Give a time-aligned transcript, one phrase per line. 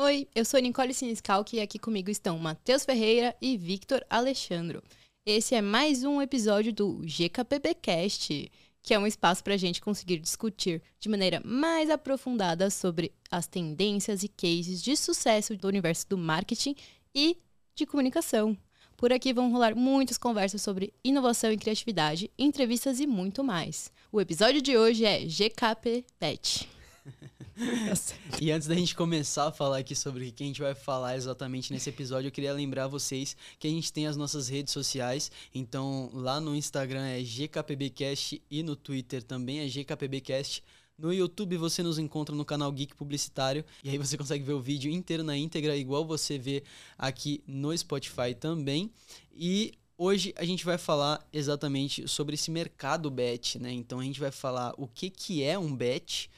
[0.00, 4.80] Oi, eu sou Nicole Siniscalchi e aqui comigo estão Matheus Ferreira e Victor Alexandro.
[5.26, 8.48] Esse é mais um episódio do GKPBcast,
[8.80, 13.48] que é um espaço para a gente conseguir discutir de maneira mais aprofundada sobre as
[13.48, 16.76] tendências e cases de sucesso do universo do marketing
[17.12, 17.36] e
[17.74, 18.56] de comunicação.
[18.96, 23.90] Por aqui vão rolar muitas conversas sobre inovação e criatividade, entrevistas e muito mais.
[24.12, 26.77] O episódio de hoje é GKP Pet.
[28.40, 31.16] e antes da gente começar a falar aqui sobre o que a gente vai falar
[31.16, 35.30] exatamente nesse episódio, eu queria lembrar vocês que a gente tem as nossas redes sociais.
[35.54, 40.62] Então, lá no Instagram é GKPBcast e no Twitter também é GKPBcast.
[40.98, 44.60] No YouTube você nos encontra no canal Geek Publicitário e aí você consegue ver o
[44.60, 46.64] vídeo inteiro na íntegra, igual você vê
[46.98, 48.90] aqui no Spotify também.
[49.32, 53.72] E hoje a gente vai falar exatamente sobre esse mercado bet, né?
[53.72, 56.28] Então a gente vai falar o que, que é um bet,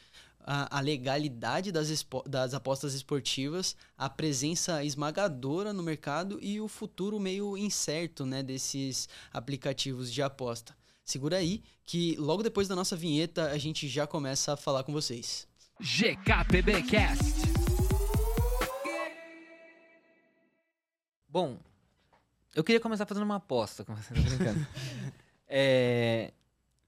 [0.45, 7.21] a, a legalidade das, das apostas esportivas, a presença esmagadora no mercado e o futuro
[7.21, 10.77] meio incerto né, desses aplicativos de aposta.
[11.05, 14.93] Segura aí, que logo depois da nossa vinheta a gente já começa a falar com
[14.93, 15.47] vocês.
[15.81, 17.25] GKPBcast.
[21.29, 21.59] Bom,
[22.55, 24.67] eu queria começar fazendo uma aposta com você, tá brincando.
[25.47, 26.33] é,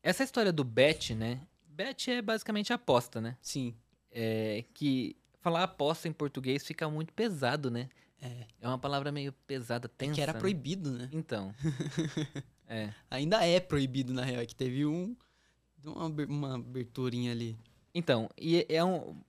[0.02, 1.40] essa história do bet, né?
[1.72, 3.36] Bet é basicamente aposta, né?
[3.40, 3.74] Sim.
[4.10, 7.88] É, que falar aposta em português fica muito pesado, né?
[8.20, 8.46] É.
[8.60, 10.12] É uma palavra meio pesada, tensa.
[10.12, 10.38] É que era né?
[10.38, 11.08] proibido, né?
[11.12, 11.54] Então.
[12.68, 12.92] é.
[13.10, 14.42] Ainda é proibido, na real.
[14.42, 15.16] É que teve um.
[15.84, 17.58] Uma, uma aberturinha ali.
[17.94, 19.20] Então, e é um.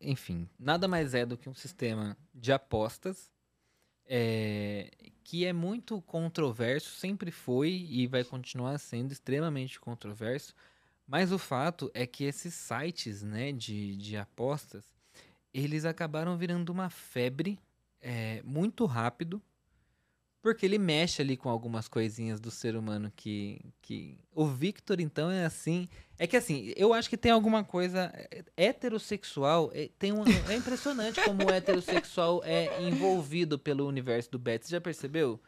[0.00, 3.30] Enfim, nada mais é do que um sistema de apostas
[4.08, 4.90] é,
[5.22, 10.54] que é muito controverso, sempre foi e vai continuar sendo extremamente controverso.
[11.08, 14.84] Mas o fato é que esses sites né, de, de apostas,
[15.54, 17.58] eles acabaram virando uma febre
[17.98, 19.42] é, muito rápido,
[20.42, 24.18] porque ele mexe ali com algumas coisinhas do ser humano que, que.
[24.34, 25.88] O Victor, então, é assim.
[26.18, 28.12] É que assim, eu acho que tem alguma coisa.
[28.14, 29.70] É, heterossexual.
[29.74, 34.66] É, tem um, é impressionante como o heterossexual é envolvido pelo universo do Bet.
[34.66, 35.40] Você já percebeu?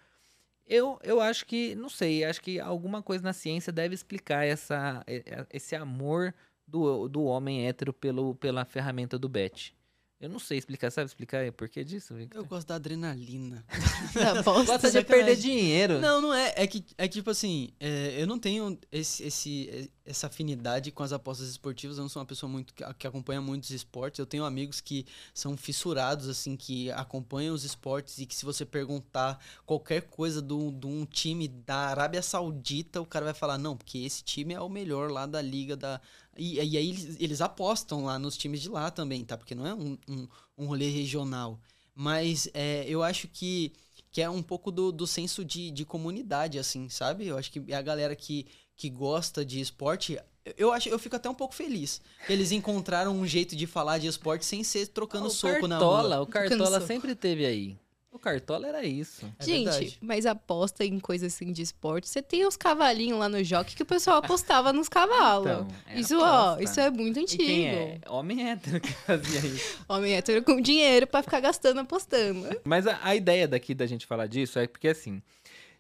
[0.67, 5.05] Eu, eu acho que, não sei, acho que alguma coisa na ciência deve explicar essa,
[5.53, 6.33] esse amor
[6.67, 9.75] do, do homem hétero pelo, pela ferramenta do Bet.
[10.21, 12.43] Eu não sei explicar, sabe explicar por que disso, Victor?
[12.43, 13.65] Eu gosto da adrenalina.
[14.67, 15.99] Gosta de perder dinheiro.
[15.99, 16.53] Não, não é.
[16.57, 21.03] É que, é que tipo assim, é, eu não tenho esse, esse, essa afinidade com
[21.03, 21.97] as apostas esportivas.
[21.97, 24.19] Eu não sou uma pessoa muito que, que, acompanha muitos esportes.
[24.19, 28.67] Eu tenho amigos que são fissurados, assim, que acompanham os esportes e que se você
[28.67, 33.97] perguntar qualquer coisa de um time da Arábia Saudita, o cara vai falar, não, porque
[33.97, 35.99] esse time é o melhor lá da liga da,
[36.41, 39.37] e, e aí eles, eles, apostam lá nos times de lá também, tá?
[39.37, 41.61] Porque não é um, um, um rolê regional.
[41.95, 43.75] Mas é, eu acho que,
[44.11, 47.27] que é um pouco do, do senso de, de comunidade, assim, sabe?
[47.27, 50.19] Eu acho que é a galera que, que gosta de esporte.
[50.57, 52.01] Eu acho, eu fico até um pouco feliz.
[52.27, 56.09] Que eles encontraram um jeito de falar de esporte sem ser trocando o soco Cartola,
[56.09, 56.25] na rua.
[56.25, 57.77] O Cartola sempre teve aí.
[58.13, 59.25] O Cartola era isso.
[59.39, 59.99] É Gente, verdade.
[60.01, 62.09] mas aposta em coisas assim de esporte.
[62.09, 65.49] Você tem os cavalinhos lá no jockey que o pessoal apostava nos cavalos.
[65.49, 67.45] Então, é isso, ó, isso é muito antigo.
[67.45, 68.01] Quem é?
[68.09, 69.85] Homem hétero que fazia isso.
[69.89, 72.61] Homem hétero com dinheiro para ficar gastando apostando.
[72.65, 75.23] Mas a, a ideia daqui da gente falar disso é porque assim,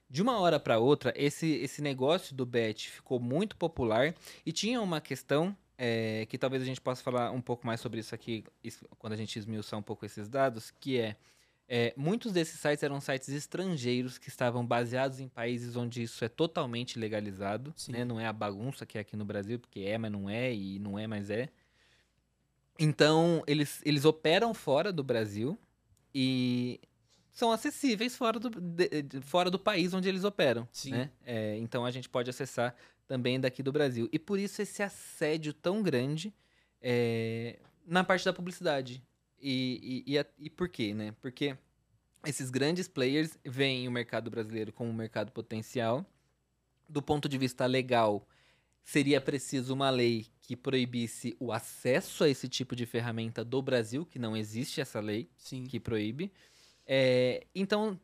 [0.08, 4.14] de uma hora para outra, esse, esse negócio do bet ficou muito popular
[4.46, 7.98] e tinha uma questão é, que talvez a gente possa falar um pouco mais sobre
[7.98, 8.44] isso aqui
[8.98, 11.16] quando a gente esmiuçar um pouco esses dados, que é
[11.72, 16.28] é, muitos desses sites eram sites estrangeiros que estavam baseados em países onde isso é
[16.28, 18.04] totalmente legalizado, né?
[18.04, 20.80] Não é a bagunça que é aqui no Brasil, porque é, mas não é, e
[20.80, 21.48] não é, mas é.
[22.76, 25.56] Então, eles, eles operam fora do Brasil
[26.12, 26.80] e
[27.30, 30.66] são acessíveis fora do, de, fora do país onde eles operam.
[30.90, 31.08] Né?
[31.24, 32.74] É, então, a gente pode acessar
[33.06, 34.08] também daqui do Brasil.
[34.12, 36.34] E por isso esse assédio tão grande
[36.82, 39.00] é, na parte da publicidade.
[39.40, 41.14] E, e, e, e por quê, né?
[41.20, 41.56] Porque
[42.26, 46.04] esses grandes players veem o mercado brasileiro como um mercado potencial.
[46.88, 48.26] Do ponto de vista legal,
[48.82, 54.04] seria preciso uma lei que proibisse o acesso a esse tipo de ferramenta do Brasil,
[54.04, 55.64] que não existe essa lei Sim.
[55.64, 56.32] que proíbe.
[56.84, 57.98] É, então,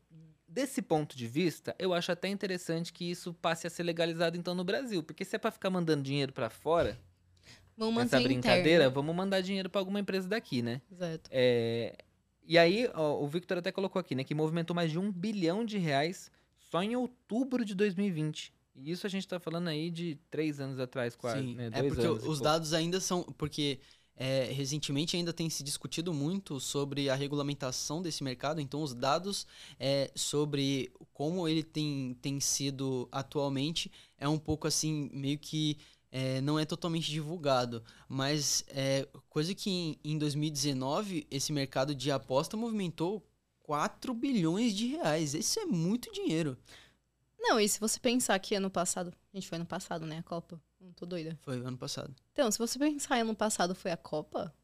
[0.46, 4.54] desse ponto de vista, eu acho até interessante que isso passe a ser legalizado então
[4.54, 6.96] no Brasil, porque se é para ficar mandando dinheiro para fora,
[7.76, 8.94] Vamos manter essa brincadeira, interno.
[8.94, 10.80] vamos mandar dinheiro para alguma empresa daqui, né?
[10.90, 11.28] Exato.
[11.30, 11.96] É,
[12.46, 15.64] e aí, ó, o Victor até colocou aqui, né, que movimentou mais de um bilhão
[15.64, 16.30] de reais
[16.70, 18.52] só em outubro de 2020.
[18.76, 21.40] E isso a gente está falando aí de três anos atrás, quase.
[21.40, 21.70] Sim, né?
[21.72, 23.22] é porque os dados ainda são.
[23.22, 23.80] Porque
[24.16, 29.46] é, recentemente ainda tem se discutido muito sobre a regulamentação desse mercado, então os dados
[29.78, 35.76] é, sobre como ele tem, tem sido atualmente é um pouco assim, meio que
[36.18, 42.10] é, não é totalmente divulgado, mas é coisa que em, em 2019 esse mercado de
[42.10, 43.22] aposta movimentou
[43.60, 45.34] 4 bilhões de reais.
[45.34, 46.56] Isso é muito dinheiro.
[47.38, 49.12] Não, e se você pensar que ano passado.
[49.30, 50.16] A gente foi ano passado, né?
[50.16, 50.58] A Copa.
[50.80, 51.38] Não tô doida.
[51.42, 52.14] Foi ano passado.
[52.32, 54.54] Então, se você pensar ano passado foi a Copa,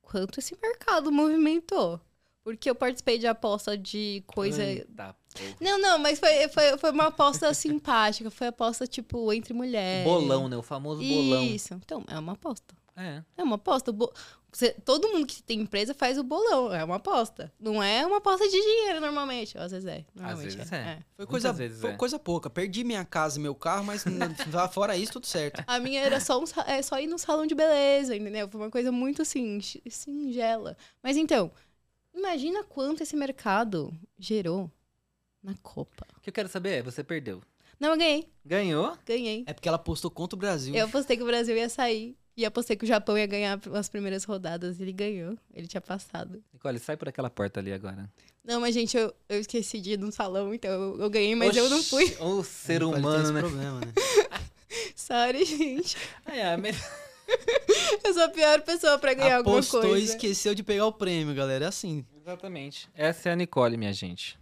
[0.00, 2.00] quanto esse mercado movimentou?
[2.42, 4.62] Porque eu participei de aposta de coisa.
[4.64, 5.56] Eita, porra.
[5.60, 8.30] Não, não, mas foi, foi, foi uma aposta simpática.
[8.30, 10.04] Foi aposta, tipo, entre mulheres.
[10.04, 10.56] Bolão, né?
[10.56, 11.44] O famoso bolão.
[11.44, 11.74] Isso.
[11.74, 12.74] Então, é uma aposta.
[12.96, 13.22] É.
[13.36, 13.92] É uma aposta.
[13.92, 14.12] Bo-
[14.52, 16.72] você- todo mundo que tem empresa faz o bolão.
[16.74, 17.52] É uma aposta.
[17.60, 19.56] Não é uma aposta de dinheiro, normalmente.
[19.56, 20.04] Às vezes é.
[20.14, 20.84] Normalmente vezes é.
[21.16, 21.96] Foi Muitas coisa, vezes foi é.
[21.96, 22.50] coisa pouca.
[22.50, 24.02] Perdi minha casa e meu carro, mas
[24.72, 25.62] fora isso, tudo certo.
[25.66, 28.48] A minha era só, um, é, só ir no salão de beleza, entendeu?
[28.48, 30.76] Foi uma coisa muito assim, singela.
[31.02, 31.50] Mas então,
[32.14, 34.70] imagina quanto esse mercado gerou
[35.42, 36.06] na Copa.
[36.16, 37.42] O que eu quero saber é, você perdeu.
[37.78, 38.28] Não, eu ganhei.
[38.44, 38.96] Ganhou?
[39.06, 39.44] Ganhei.
[39.46, 40.74] É porque ela postou contra o Brasil.
[40.74, 42.16] Eu apostei que o Brasil ia sair.
[42.36, 44.80] E apostei que o Japão ia ganhar as primeiras rodadas.
[44.80, 45.36] Ele ganhou.
[45.52, 46.42] Ele tinha passado.
[46.52, 48.10] Nicole, sai por aquela porta ali agora.
[48.44, 51.56] Não, mas, gente, eu, eu esqueci de ir no salão, então eu, eu ganhei, mas
[51.56, 52.04] eu não fui.
[52.04, 53.40] Oxi, Ô, ser humano, né?
[53.40, 53.92] problema, né?
[54.96, 55.96] Sorry, gente.
[56.24, 56.76] Ah, é, mas-
[58.04, 59.98] Eu sou a pior pessoa pra ganhar alguma Apostou coisa.
[59.98, 61.66] e esqueceu de pegar o prêmio, galera.
[61.66, 62.04] É assim.
[62.20, 62.88] Exatamente.
[62.94, 64.39] Essa é a Nicole, minha gente.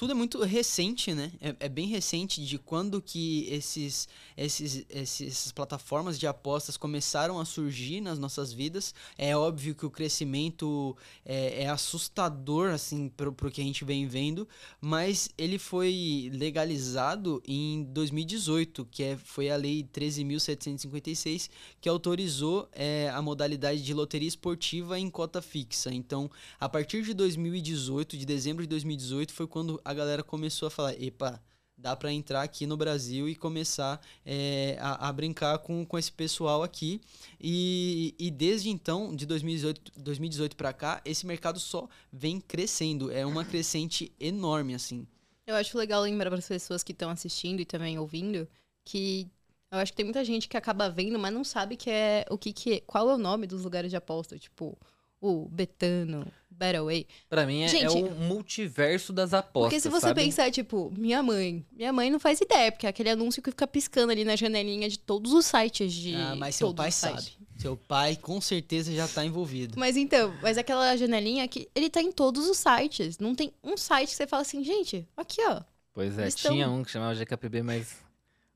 [0.00, 1.30] Tudo é muito recente, né?
[1.42, 7.44] É, é bem recente de quando que esses, esses, essas plataformas de apostas começaram a
[7.44, 8.94] surgir nas nossas vidas.
[9.18, 14.06] É óbvio que o crescimento é, é assustador, assim, pro, pro que a gente vem
[14.06, 14.48] vendo,
[14.80, 23.10] mas ele foi legalizado em 2018, que é, foi a Lei 13.756, que autorizou é,
[23.10, 25.92] a modalidade de loteria esportiva em cota fixa.
[25.92, 30.70] Então, a partir de 2018, de dezembro de 2018, foi quando a galera começou a
[30.70, 31.40] falar: epa,
[31.76, 36.12] dá pra entrar aqui no Brasil e começar é, a, a brincar com, com esse
[36.12, 37.00] pessoal aqui.
[37.40, 43.10] E, e desde então, de 2018, 2018 para cá, esse mercado só vem crescendo.
[43.10, 45.06] É uma crescente enorme, assim.
[45.46, 48.46] Eu acho legal lembrar para as pessoas que estão assistindo e também ouvindo
[48.84, 49.28] que
[49.72, 52.36] eu acho que tem muita gente que acaba vendo, mas não sabe que é o
[52.36, 54.76] que, que é, qual é o nome dos lugares de aposta, tipo
[55.20, 57.06] o Betano, Betaway.
[57.28, 60.22] Pra mim é, Gente, é o multiverso das apostas, Porque se você sabe?
[60.22, 63.66] pensar, tipo, minha mãe, minha mãe não faz ideia, porque é aquele anúncio que fica
[63.66, 67.32] piscando ali na janelinha de todos os sites de ah, mas seu pai sabe.
[67.56, 69.78] Seu pai com certeza já tá envolvido.
[69.78, 73.18] Mas então, mas aquela janelinha que ele tá em todos os sites.
[73.18, 75.60] Não tem um site que você fala assim, gente, aqui ó.
[75.92, 77.96] Pois é, Eles tão- tinha um que chamava GKPB, mas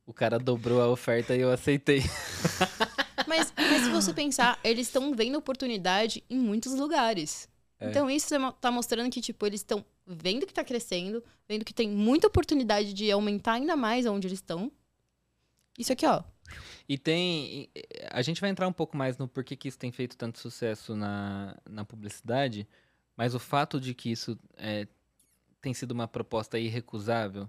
[0.07, 2.03] o cara dobrou a oferta e eu aceitei.
[3.37, 7.49] Mas, mas se você pensar, eles estão vendo oportunidade em muitos lugares.
[7.81, 7.91] É.
[7.91, 11.75] Então isso mo- tá mostrando que, tipo, eles estão vendo que tá crescendo, vendo que
[11.75, 14.71] tem muita oportunidade de aumentar ainda mais onde eles estão.
[15.79, 16.23] Isso aqui, ó.
[16.89, 17.69] E tem.
[18.11, 20.95] A gente vai entrar um pouco mais no porquê que isso tem feito tanto sucesso
[20.95, 22.69] na, na publicidade,
[23.17, 24.87] mas o fato de que isso é,
[25.61, 27.49] tem sido uma proposta irrecusável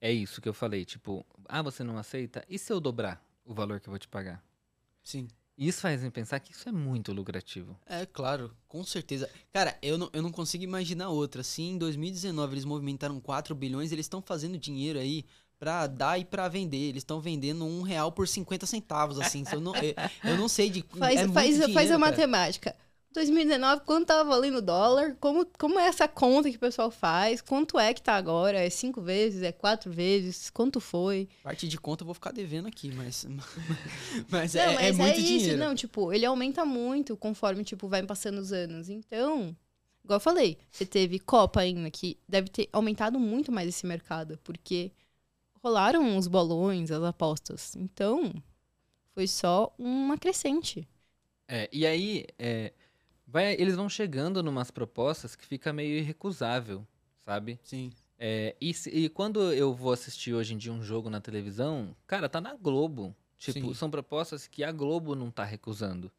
[0.00, 0.84] é isso que eu falei.
[0.84, 2.44] Tipo, ah, você não aceita?
[2.48, 4.42] E se eu dobrar o valor que eu vou te pagar?
[5.02, 5.28] Sim.
[5.56, 7.78] Isso faz me pensar que isso é muito lucrativo.
[7.86, 9.28] É, claro, com certeza.
[9.52, 11.42] Cara, eu não, eu não consigo imaginar outra.
[11.42, 15.24] Se em 2019 eles movimentaram 4 bilhões, eles estão fazendo dinheiro aí
[15.58, 16.78] pra dar e pra vender.
[16.78, 19.44] Eles estão vendendo um real por 50 centavos, assim.
[19.52, 20.82] Eu, não, eu, eu não sei de.
[20.98, 21.98] Faz, é muito faz, faz dinheiro, a
[22.64, 22.76] cara.
[23.12, 23.20] Matemática.
[23.20, 25.16] 2019, quanto tava valendo o dólar?
[25.20, 27.40] Como, como é essa conta que o pessoal faz?
[27.40, 28.58] Quanto é que tá agora?
[28.58, 29.42] É cinco vezes?
[29.42, 30.50] É quatro vezes?
[30.50, 31.28] Quanto foi?
[31.42, 33.26] Parte de conta eu vou ficar devendo aqui, mas.
[34.28, 35.26] mas, não, é, mas é muito isso.
[35.26, 35.58] dinheiro.
[35.58, 38.88] Não, tipo, ele aumenta muito conforme, tipo, vai passando os anos.
[38.88, 39.56] Então,
[40.02, 44.38] igual eu falei, você teve Copa ainda, que deve ter aumentado muito mais esse mercado,
[44.42, 44.90] porque
[45.62, 47.76] rolaram os bolões, as apostas.
[47.76, 48.32] Então,
[49.14, 50.88] foi só uma crescente.
[51.46, 52.72] É, e aí, é,
[53.32, 56.86] vai, eles vão chegando numas propostas que fica meio irrecusável,
[57.24, 57.58] sabe?
[57.62, 57.90] Sim.
[58.18, 61.96] É, e, se- e quando eu vou assistir hoje em dia um jogo na televisão,
[62.06, 63.16] cara, tá na Globo.
[63.38, 63.74] Tipo, Sim.
[63.74, 66.12] são propostas que a Globo não tá recusando.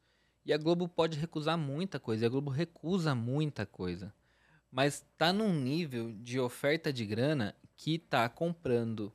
[0.46, 4.12] E a Globo pode recusar muita coisa, e a Globo recusa muita coisa.
[4.70, 9.14] Mas tá num nível de oferta de grana que tá comprando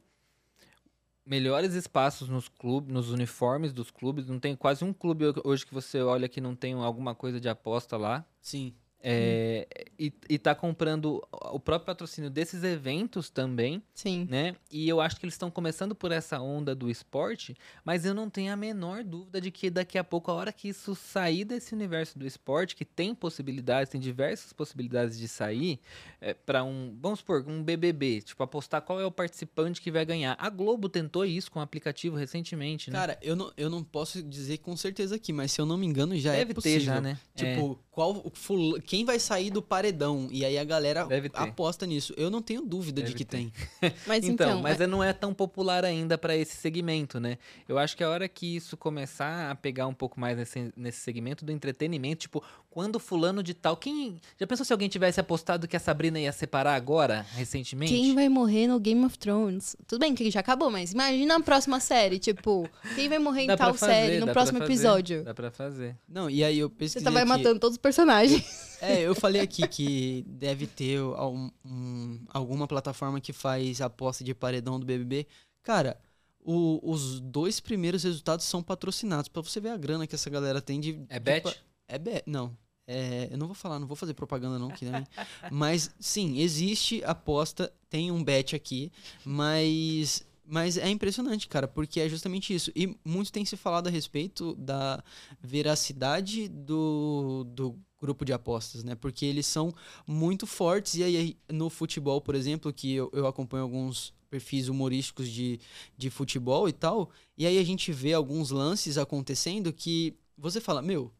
[1.28, 4.26] melhores espaços nos clubes, nos uniformes dos clubes.
[4.26, 7.48] Não tem quase um clube hoje que você olha que não tem alguma coisa de
[7.48, 8.24] aposta lá.
[8.40, 8.74] Sim.
[9.00, 9.68] É,
[9.98, 14.26] e, e tá comprando o próprio patrocínio desses eventos também, Sim.
[14.30, 14.54] né?
[14.70, 18.30] E eu acho que eles estão começando por essa onda do esporte, mas eu não
[18.30, 21.74] tenho a menor dúvida de que daqui a pouco, a hora que isso sair desse
[21.74, 25.80] universo do esporte, que tem possibilidades, tem diversas possibilidades de sair,
[26.20, 30.04] é, para um, vamos supor, um BBB, tipo, apostar qual é o participante que vai
[30.04, 30.36] ganhar.
[30.38, 32.98] A Globo tentou isso com o aplicativo recentemente, né?
[32.98, 35.86] Cara, eu não, eu não posso dizer com certeza aqui, mas se eu não me
[35.86, 36.78] engano, já Deve é possível.
[36.78, 37.18] ter já, né?
[37.34, 39.87] Tipo, qual o fula- quem vai sair do paredão?
[40.30, 42.12] E aí a galera aposta nisso.
[42.16, 43.36] Eu não tenho dúvida de Deve que ter.
[43.36, 43.52] tem.
[44.06, 47.38] Mas então, então, mas não é tão popular ainda para esse segmento, né?
[47.68, 51.00] Eu acho que a hora que isso começar a pegar um pouco mais nesse, nesse
[51.00, 55.66] segmento do entretenimento, tipo, quando fulano de tal, quem já pensou se alguém tivesse apostado
[55.66, 57.92] que a Sabrina ia separar agora, recentemente?
[57.92, 59.74] Quem vai morrer no Game of Thrones?
[59.86, 63.46] Tudo bem que já acabou, mas imagina a próxima série, tipo, quem vai morrer em
[63.48, 65.24] Dá pra tal fazer, série no próximo fazer, episódio?
[65.24, 65.96] Dá pra fazer.
[66.08, 68.68] Não, e aí eu Você pesquisei tá vai aqui- matando todos os personagens.
[68.80, 74.32] É, eu falei aqui que deve ter um- um- alguma plataforma que faz aposta de
[74.32, 75.26] paredão do BBB.
[75.64, 75.98] Cara,
[76.40, 79.26] o- os dois primeiros resultados são patrocinados.
[79.28, 80.90] Pra você ver a grana que essa galera tem de...
[81.08, 81.60] É de bet?
[81.88, 82.56] É bet, não.
[82.86, 85.06] É, eu não vou falar, não vou fazer propaganda não, que também.
[85.50, 88.90] Mas sim, existe aposta, tem um bet aqui,
[89.24, 92.72] mas mas é impressionante, cara, porque é justamente isso.
[92.74, 95.04] E muito tem se falado a respeito da
[95.42, 98.94] veracidade do, do grupo de apostas, né?
[98.94, 99.74] Porque eles são
[100.06, 100.94] muito fortes.
[100.94, 105.60] E aí, no futebol, por exemplo, que eu, eu acompanho alguns perfis humorísticos de,
[105.98, 110.80] de futebol e tal, e aí a gente vê alguns lances acontecendo que você fala,
[110.80, 111.12] meu,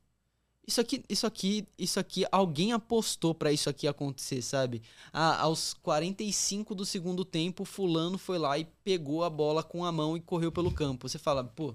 [0.68, 4.82] isso aqui, isso aqui, isso aqui, alguém apostou pra isso aqui acontecer, sabe?
[5.10, 9.90] Ah, aos 45 do segundo tempo, fulano foi lá e pegou a bola com a
[9.90, 11.08] mão e correu pelo campo.
[11.08, 11.74] Você fala, pô,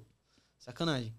[0.59, 1.11] sacanagem.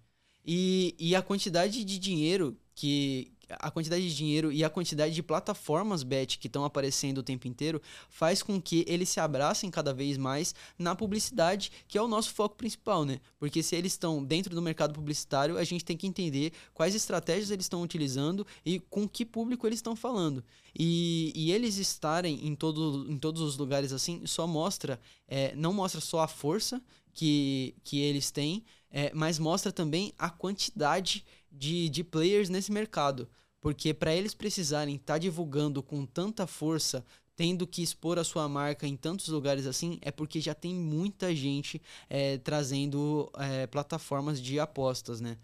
[0.46, 3.32] E, e a quantidade de dinheiro que.
[3.50, 7.46] A quantidade de dinheiro e a quantidade de plataformas bet que estão aparecendo o tempo
[7.48, 12.08] inteiro faz com que eles se abracem cada vez mais na publicidade, que é o
[12.08, 13.20] nosso foco principal, né?
[13.38, 17.50] Porque se eles estão dentro do mercado publicitário, a gente tem que entender quais estratégias
[17.50, 20.44] eles estão utilizando e com que público eles estão falando.
[20.76, 25.72] E, e eles estarem em, todo, em todos os lugares assim só mostra, é, não
[25.72, 26.82] mostra só a força
[27.12, 31.24] que, que eles têm, é, mas mostra também a quantidade
[31.54, 33.28] de, de players nesse mercado.
[33.60, 38.86] Porque para eles precisarem estar divulgando com tanta força, tendo que expor a sua marca
[38.86, 44.60] em tantos lugares assim, é porque já tem muita gente é, trazendo é, plataformas de
[44.60, 45.38] apostas, né?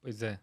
[0.00, 0.40] Pois é.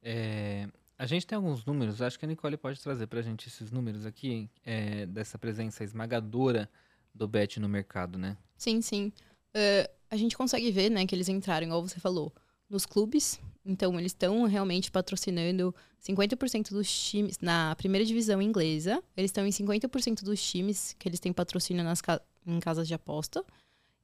[0.00, 3.70] É, A gente tem alguns números, acho que a Nicole pode trazer pra gente esses
[3.72, 6.70] números aqui, é, dessa presença esmagadora
[7.14, 8.36] do Bet no mercado, né?
[8.56, 9.12] Sim, sim.
[9.52, 12.32] Eh, a gente consegue ver, né, que eles entraram, igual você falou,
[12.68, 13.40] nos clubes.
[13.64, 19.02] Então, eles estão realmente patrocinando 50% dos times na primeira divisão inglesa.
[19.16, 22.94] Eles estão em 50% dos times que eles têm patrocínio nas ca- em casas de
[22.94, 23.44] aposta.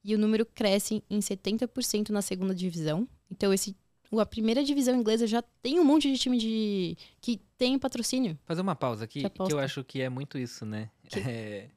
[0.03, 3.05] E o número cresce em 70% na segunda divisão.
[3.29, 3.75] Então, esse,
[4.17, 8.39] a primeira divisão inglesa já tem um monte de time de, que tem patrocínio.
[8.45, 10.89] Fazer uma pausa aqui, Que que eu acho que é muito isso, né?
[11.27, 11.69] É,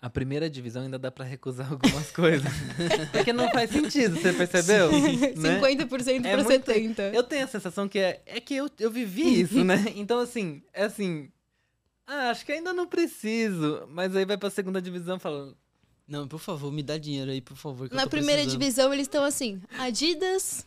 [0.00, 2.50] a primeira divisão ainda dá pra recusar algumas coisas.
[3.12, 4.90] Porque não faz sentido, você percebeu?
[4.92, 5.60] Né?
[5.60, 7.14] 50% É para muito- 70%.
[7.14, 9.84] Eu tenho a sensação que é, é que eu, eu vivi isso, né?
[9.96, 11.30] Então, assim, é assim.
[12.06, 13.84] Ah, acho que ainda não preciso.
[13.88, 15.56] Mas aí vai pra segunda divisão falando.
[16.06, 17.88] Não, por favor, me dá dinheiro aí, por favor.
[17.90, 18.60] Na primeira precisando.
[18.60, 20.64] divisão, eles estão assim, Adidas,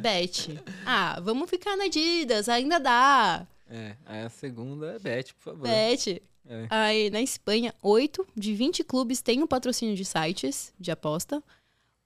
[0.00, 0.58] Bet.
[0.86, 3.46] Ah, vamos ficar na Adidas, ainda dá.
[3.68, 5.68] É, aí a segunda é Bet, por favor.
[5.68, 6.22] Bet.
[6.48, 6.66] É.
[6.70, 11.42] Aí, na Espanha, 8 de 20 clubes têm o patrocínio de sites de aposta.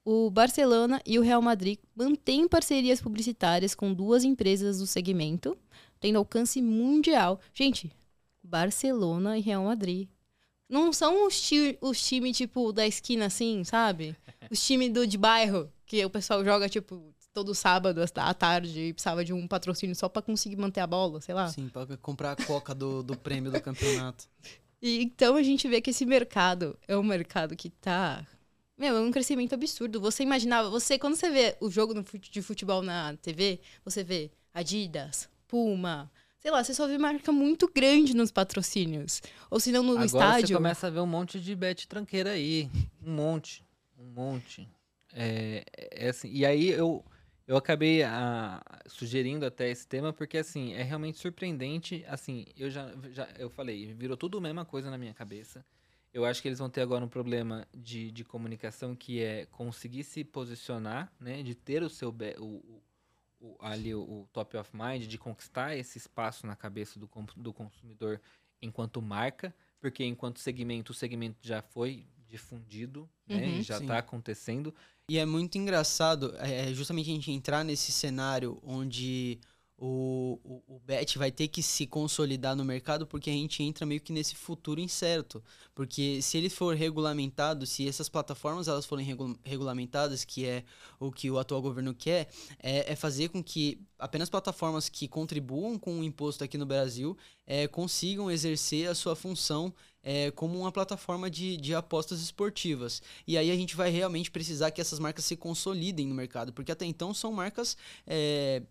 [0.05, 5.57] O Barcelona e o Real Madrid mantêm parcerias publicitárias com duas empresas do segmento,
[6.01, 7.41] tendo alcance mundial.
[7.55, 7.93] Gente,
[8.43, 10.09] Barcelona e Real Madrid.
[10.69, 14.17] Não são os, ti os times, tipo, da esquina, assim, sabe?
[14.51, 18.93] Os times do, de bairro, que o pessoal joga, tipo, todo sábado à tarde e
[18.93, 21.49] precisava de um patrocínio só pra conseguir manter a bola, sei lá.
[21.49, 24.25] Sim, pra comprar a coca do, do prêmio do campeonato.
[24.85, 28.27] E então a gente vê que esse mercado é um mercado que tá.
[28.77, 30.01] Meu, é um crescimento absurdo.
[30.01, 35.29] Você imaginava, você, quando você vê o jogo de futebol na TV, você vê Adidas,
[35.47, 36.11] Puma,
[36.41, 39.23] sei lá, você só vê marca muito grande nos patrocínios.
[39.49, 40.49] Ou se não no Agora estádio.
[40.49, 42.69] você começa a ver um monte de Bet tranqueira aí.
[43.07, 43.65] Um monte.
[43.97, 44.69] Um monte.
[45.13, 47.05] É, é assim, e aí eu,
[47.47, 52.93] eu acabei ah, sugerindo até esse tema porque assim, é realmente surpreendente, assim, eu já,
[53.11, 55.65] já eu falei, virou tudo a mesma coisa na minha cabeça.
[56.13, 60.05] Eu acho que eles vão ter agora um problema de, de comunicação que é conseguir
[60.05, 62.83] se posicionar, né, de ter o seu o-
[63.41, 67.53] o, ali o, o, top of mind, de conquistar esse espaço na cabeça do, do
[67.53, 68.21] consumidor
[68.61, 74.73] enquanto marca, porque enquanto segmento, o segmento já foi difundido, né, uhum, já está acontecendo.
[75.13, 79.39] E é muito engraçado, é, é justamente a gente entrar nesse cenário onde
[79.77, 83.85] o, o, o Bet vai ter que se consolidar no mercado porque a gente entra
[83.85, 85.45] meio que nesse futuro incerto.
[85.75, 90.65] Porque se ele for regulamentado, se essas plataformas elas forem regu regulamentadas, que é
[90.99, 95.79] o que o atual governo quer, é, é, fazer com que apenas plataformas que contribuam
[95.79, 100.73] com o imposto aqui no Brasil é, consigam exercer a sua função é, como uma
[100.73, 103.03] plataforma de, de apostas esportivas.
[103.27, 106.73] E aí a gente vai realmente precisar que essas marcas se consolidem no mercado, porque
[106.73, 108.63] até então são marcas é,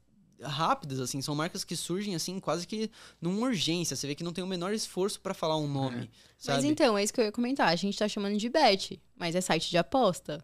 [0.41, 2.89] rápidas, assim, são marcas que surgem assim quase que
[3.21, 3.95] numa urgência.
[3.95, 6.03] Você vê que não tem o menor esforço para falar um nome.
[6.03, 6.51] É.
[6.51, 7.69] Mas então, é isso que eu ia comentar.
[7.69, 10.43] A gente tá chamando de bet, mas é site de aposta.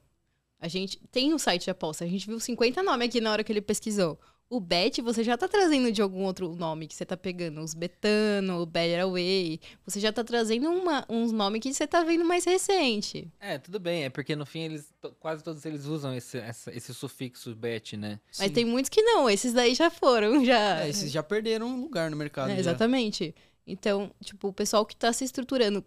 [0.60, 2.04] A gente tem um site de aposta.
[2.04, 4.20] A gente viu 50 nomes aqui na hora que ele pesquisou.
[4.50, 7.60] O Bet, você já tá trazendo de algum outro nome que você tá pegando.
[7.60, 9.60] Os Betano, o Better Away.
[9.86, 13.28] Você já tá trazendo uma, uns nomes que você tá vendo mais recente.
[13.42, 14.06] É, tudo bem.
[14.06, 18.22] É porque no fim, eles quase todos eles usam esse, essa, esse sufixo Bet, né?
[18.40, 18.54] Mas Sim.
[18.54, 19.30] tem muitos que não.
[19.30, 20.82] Esses daí já foram, já...
[20.82, 22.52] É, esses já perderam lugar no mercado.
[22.52, 23.36] É, exatamente.
[23.66, 25.84] Então, tipo, o pessoal que tá se estruturando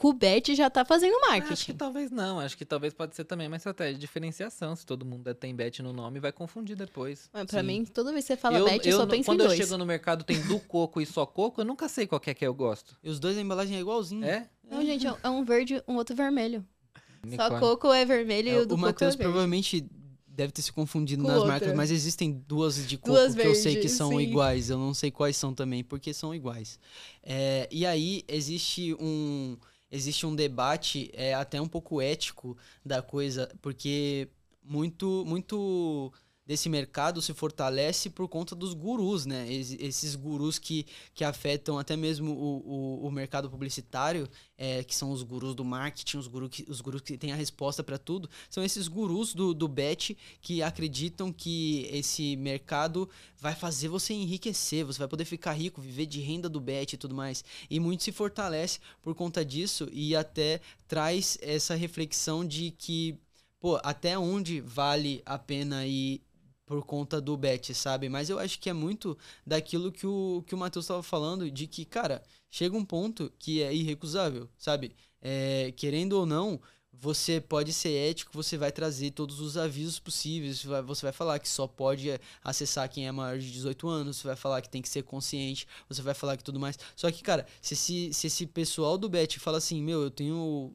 [0.00, 1.52] Cubete já tá fazendo marketing.
[1.52, 4.74] Acho que talvez não, acho que talvez pode ser também uma estratégia de diferenciação.
[4.74, 7.28] Se todo mundo tem bet no nome, vai confundir depois.
[7.30, 7.66] Mas pra Sim.
[7.66, 9.50] mim, toda vez que você fala eu, bet, eu, só penso quando em dois.
[9.50, 12.18] Quando eu chego no mercado tem do coco e só coco, eu nunca sei qual
[12.24, 12.96] é que eu gosto.
[13.02, 14.24] E os dois a embalagem é igualzinho.
[14.24, 14.48] É?
[14.70, 16.64] Não, gente, é um verde, um outro vermelho.
[17.36, 19.86] Só coco é vermelho é, e o do o coco Mateus é provavelmente
[20.26, 21.52] deve ter se confundido Com nas outra.
[21.52, 24.20] marcas, mas existem duas de coco duas que eu sei que são sim.
[24.20, 24.70] iguais.
[24.70, 26.78] Eu não sei quais são também, porque são iguais.
[27.22, 29.58] É, e aí existe um
[29.90, 34.28] existe um debate é, até um pouco ético da coisa, porque
[34.62, 36.12] muito, muito
[36.50, 39.46] desse mercado se fortalece por conta dos gurus, né?
[39.48, 44.28] Esses gurus que, que afetam até mesmo o, o, o mercado publicitário,
[44.58, 47.36] é, que são os gurus do marketing, os gurus que, os gurus que têm a
[47.36, 53.54] resposta para tudo, são esses gurus do, do bet que acreditam que esse mercado vai
[53.54, 57.14] fazer você enriquecer, você vai poder ficar rico, viver de renda do bet e tudo
[57.14, 57.44] mais.
[57.70, 63.16] E muito se fortalece por conta disso e até traz essa reflexão de que
[63.60, 66.20] pô, até onde vale a pena ir
[66.70, 68.08] por conta do bet, sabe?
[68.08, 71.66] Mas eu acho que é muito daquilo que o, que o Matheus estava falando, de
[71.66, 74.94] que, cara, chega um ponto que é irrecusável, sabe?
[75.20, 76.60] É, querendo ou não,
[76.92, 81.48] você pode ser ético, você vai trazer todos os avisos possíveis, você vai falar que
[81.48, 82.08] só pode
[82.40, 85.66] acessar quem é maior de 18 anos, você vai falar que tem que ser consciente,
[85.88, 86.78] você vai falar que tudo mais.
[86.94, 90.72] Só que, cara, se esse, se esse pessoal do bet fala assim, meu, eu tenho,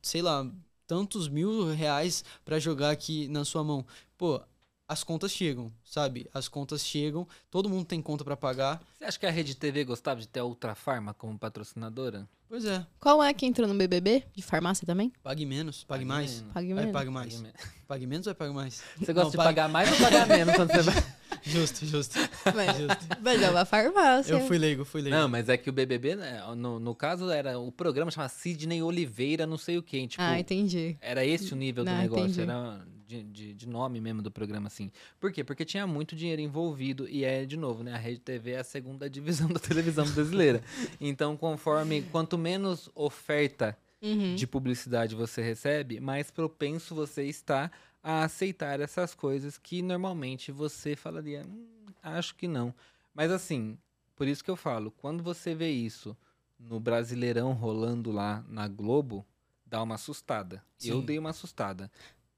[0.00, 0.48] sei lá,
[0.86, 3.84] tantos mil reais para jogar aqui na sua mão,
[4.16, 4.40] pô,
[4.88, 6.28] as contas chegam, sabe?
[6.32, 8.80] As contas chegam, todo mundo tem conta para pagar.
[8.96, 12.28] Você acha que a Rede TV gostava de ter a Ultra Farma como patrocinadora?
[12.48, 12.86] Pois é.
[13.00, 14.22] Qual é que entrou no BBB?
[14.34, 15.12] De farmácia também?
[15.22, 16.34] Pague menos, pague, pague mais.
[16.34, 16.52] Menos.
[16.52, 16.84] Pague menos.
[16.84, 17.34] Vai, pague mais.
[17.34, 17.54] Pague,
[17.88, 18.82] pague menos ou pague mais?
[18.96, 19.48] Você gosta Não, de pague...
[19.48, 20.94] pagar mais ou pagar menos quando você vai?
[21.42, 22.18] Justo, justo.
[22.56, 23.06] Mas, justo.
[23.22, 24.32] mas é uma farmácia.
[24.32, 25.16] Eu fui leigo, fui leigo.
[25.16, 28.82] Não, mas é que o BBB, né, no, no caso, era o programa chamava Sidney
[28.82, 30.08] Oliveira, não sei o quê.
[30.08, 30.96] Tipo, ah, entendi.
[31.00, 32.24] Era esse o nível não, do negócio.
[32.24, 32.40] Entendi.
[32.40, 34.90] Era de, de, de, nome mesmo do programa, assim.
[35.20, 35.44] Por quê?
[35.44, 37.94] Porque tinha muito dinheiro envolvido e é, de novo, né?
[37.94, 40.62] A Rede TV é a segunda divisão da televisão brasileira.
[41.00, 44.34] então, conforme, quanto menos oferta uhum.
[44.34, 47.70] de publicidade você recebe, mais propenso você está
[48.02, 51.66] a aceitar essas coisas que normalmente você falaria, hum,
[52.02, 52.74] acho que não.
[53.14, 53.76] Mas assim,
[54.14, 56.16] por isso que eu falo, quando você vê isso
[56.58, 59.26] no Brasileirão rolando lá na Globo,
[59.66, 60.62] dá uma assustada.
[60.78, 60.90] Sim.
[60.90, 61.90] Eu dei uma assustada.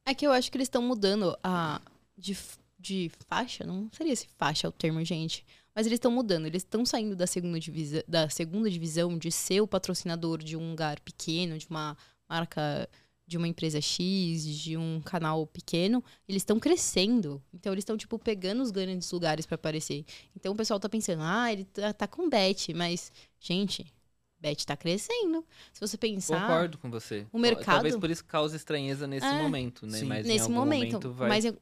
[0.08, 1.82] É que eu acho que eles estão mudando a
[2.16, 2.34] de,
[2.80, 5.44] de faixa, não seria esse faixa o termo, gente.
[5.74, 9.60] Mas eles estão mudando, eles estão saindo da segunda, divisa, da segunda divisão de ser
[9.60, 11.94] o patrocinador de um lugar pequeno, de uma
[12.26, 12.88] marca,
[13.26, 16.02] de uma empresa X, de um canal pequeno.
[16.26, 17.42] Eles estão crescendo.
[17.52, 20.06] Então eles estão, tipo, pegando os grandes lugares para aparecer.
[20.34, 23.84] Então o pessoal tá pensando, ah, ele tá, tá com bet, mas, gente,
[24.40, 25.44] Bet está crescendo.
[25.72, 26.40] Se você pensar.
[26.40, 27.26] Concordo com você.
[27.32, 27.76] O mercado.
[27.76, 29.98] Talvez por isso cause estranheza nesse é, momento, né?
[29.98, 30.06] Sim.
[30.06, 31.28] Mas nesse momento, momento vai...
[31.28, 31.54] Mas é,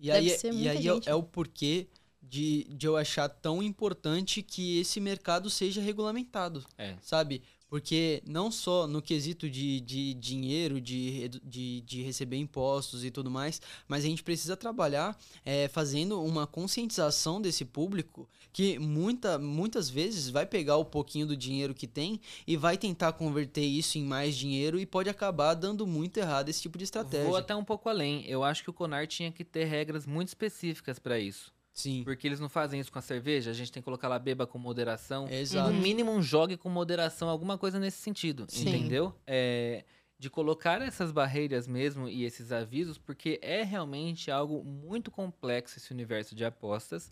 [0.00, 1.86] e aí, é, e aí é, é o porquê
[2.22, 6.64] de, de eu achar tão importante que esse mercado seja regulamentado.
[6.76, 6.96] É.
[7.00, 7.42] Sabe?
[7.68, 13.30] Porque não só no quesito de, de dinheiro, de, de, de receber impostos e tudo
[13.30, 19.90] mais, mas a gente precisa trabalhar é, fazendo uma conscientização desse público que muita, muitas
[19.90, 24.04] vezes vai pegar o pouquinho do dinheiro que tem e vai tentar converter isso em
[24.04, 27.26] mais dinheiro e pode acabar dando muito errado esse tipo de estratégia.
[27.26, 28.24] Vou até um pouco além.
[28.26, 31.53] Eu acho que o Conar tinha que ter regras muito específicas para isso.
[31.74, 32.04] Sim.
[32.04, 34.46] Porque eles não fazem isso com a cerveja, a gente tem que colocar lá beba
[34.46, 35.28] com moderação.
[35.28, 35.72] Exato.
[35.72, 38.68] No mínimo, um jogue com moderação, alguma coisa nesse sentido, Sim.
[38.68, 39.12] entendeu?
[39.26, 39.84] É,
[40.16, 45.92] de colocar essas barreiras mesmo e esses avisos, porque é realmente algo muito complexo esse
[45.92, 47.10] universo de apostas,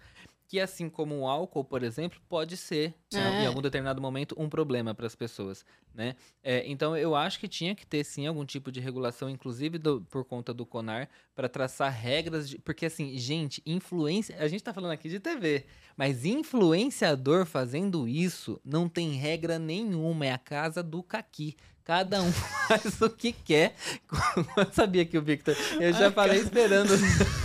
[0.52, 3.42] que assim como o álcool, por exemplo, pode ser, né, É.
[3.42, 6.14] em algum determinado momento, um problema para as pessoas, né?
[6.42, 10.02] É, então, eu acho que tinha que ter, sim, algum tipo de regulação, inclusive do-
[10.10, 14.74] por conta do CONAR, para traçar regras, de, porque assim, gente, influência, a gente tá
[14.74, 15.64] falando aqui de TV,
[15.96, 21.56] mas influenciador fazendo isso não tem regra nenhuma, é a casa do caqui.
[21.84, 22.30] Cada um
[22.68, 23.74] faz o que quer.
[24.56, 25.56] Eu sabia que o Victor.
[25.80, 26.90] Eu já A falei esperando.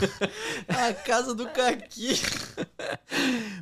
[0.67, 2.19] A casa do Caqui.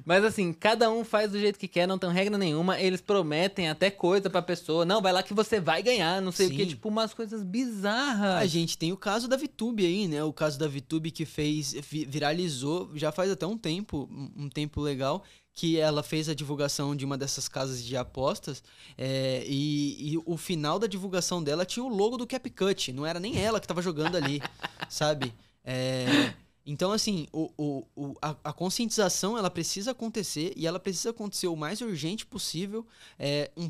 [0.06, 2.80] Mas assim, cada um faz do jeito que quer, não tem regra nenhuma.
[2.80, 4.86] Eles prometem até coisa pra pessoa.
[4.86, 6.64] Não, vai lá que você vai ganhar, não sei o que.
[6.64, 6.68] Sim.
[6.70, 8.42] Tipo, umas coisas bizarras.
[8.42, 10.24] A gente tem o caso da VTube aí, né?
[10.24, 14.82] O caso da VTube que fez, vi- viralizou já faz até um tempo, um tempo
[14.82, 15.24] legal,
[15.56, 18.62] que ela fez a divulgação de uma dessas casas de apostas
[18.98, 23.22] é, e, e o final da divulgação dela tinha o logo do CapCut, não era
[23.22, 24.42] nem ela que tava jogando ali,
[24.90, 25.34] sabe?
[25.64, 26.34] É,
[26.66, 31.48] então, assim, o, o, o- a, a conscientização ela precisa acontecer e ela precisa acontecer
[31.48, 32.86] o mais urgente possível,
[33.20, 33.70] é, um,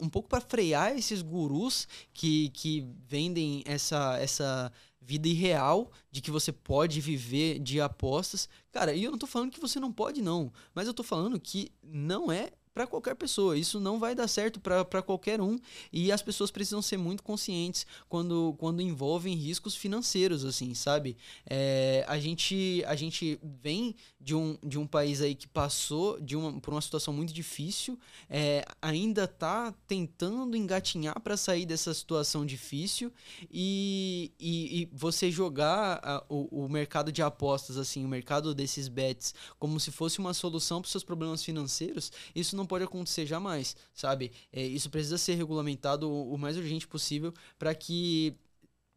[0.00, 6.30] um pouco para frear esses gurus que, que vendem essa, essa vida irreal de que
[6.30, 8.48] você pode viver de apostas.
[8.72, 10.52] Cara, e eu não tô falando que você não pode, não.
[10.74, 13.56] Mas eu tô falando que não é para qualquer pessoa.
[13.56, 15.58] Isso não vai dar certo para qualquer um.
[15.90, 21.16] E as pessoas precisam ser muito conscientes quando, quando envolvem riscos financeiros, assim, sabe?
[21.48, 26.36] É, a, gente, a gente vem de um, de um país aí que passou de
[26.36, 32.44] uma, por uma situação muito difícil, é, ainda tá tentando engatinhar para sair dessa situação
[32.44, 33.10] difícil
[33.50, 38.86] e, e, e você jogar a- o, o mercado de apostas, assim, o mercado desses
[38.86, 43.76] bets, como se fosse uma solução para seus problemas financeiros, isso não pode acontecer jamais,
[43.94, 44.32] sabe?
[44.52, 48.34] É, isso precisa ser regulamentado o, o mais urgente possível para que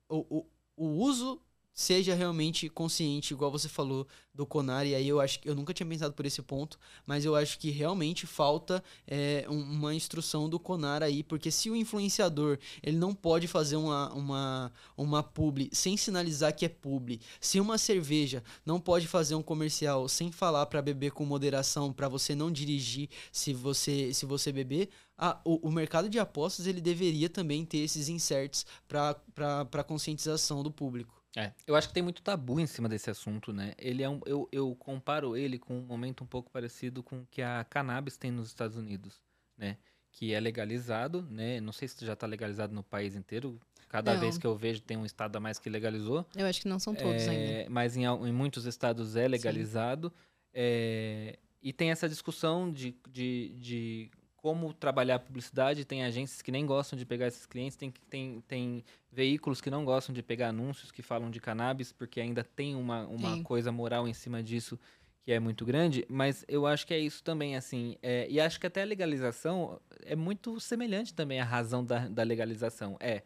[0.10, 1.42] o, o, o uso
[1.80, 5.74] seja realmente consciente, igual você falou do Conar, e aí eu acho que eu nunca
[5.74, 10.50] tinha pensado por esse ponto, mas eu acho que realmente falta é, um- uma instrução
[10.50, 15.70] do Conar aí, porque se o influenciador ele não pode fazer uma, uma, uma publi
[15.72, 20.66] sem sinalizar que é publi, se uma cerveja não pode fazer um comercial sem falar
[20.66, 25.68] para beber com moderação, para você não dirigir se você se você beber, a- o,
[25.68, 31.19] o mercado de apostas ele deveria também ter esses inserts para conscientização do público.
[31.36, 33.74] É, eu acho que tem muito tabu em cima desse assunto, né?
[33.78, 37.28] Ele é um, eu, eu comparo ele com um momento um pouco parecido com o
[37.30, 39.22] que a cannabis tem nos Estados Unidos,
[39.58, 39.78] né?
[40.12, 41.62] Que é legalizado, né?
[41.62, 43.60] Não sei se já tá legalizado no país inteiro.
[43.88, 44.20] Cada Não.
[44.20, 46.26] vez que eu vejo tem um estado a mais que legalizou.
[46.36, 47.70] Eu acho que não são todos É, ainda.
[47.70, 50.12] Mas em, em muitos estados é legalizado.
[50.54, 55.86] É, e tem essa discussão de, de, de como trabalhar a publicidade.
[55.86, 59.84] Tem agências que nem gostam de pegar esses clientes, tem, tem, tem veículos que não
[59.86, 63.44] gostam de pegar anúncios que falam de cannabis, porque ainda tem uma, uma Sim.
[63.44, 64.80] coisa moral em cima disso
[65.24, 66.06] que é muito grande.
[66.10, 67.98] Mas eu acho que é isso também, assim.
[68.02, 72.24] é, e acho que até a legalização é muito semelhante também à razão da, da
[72.24, 72.96] legalização.
[73.00, 73.22] É.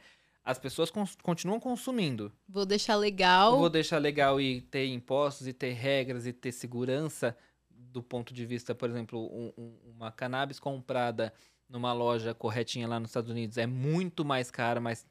[0.46, 3.58] As pessoas cons- continuam consumindo, Vou deixar legal.
[3.58, 7.38] Vou deixar legal e ter impostos e ter regras e ter segurança
[7.94, 11.32] do ponto de vista, por exemplo, um- um- uma cannabis comprada
[11.70, 15.06] numa loja corretinha lá nos Estados Unidos é muito mais cara, mas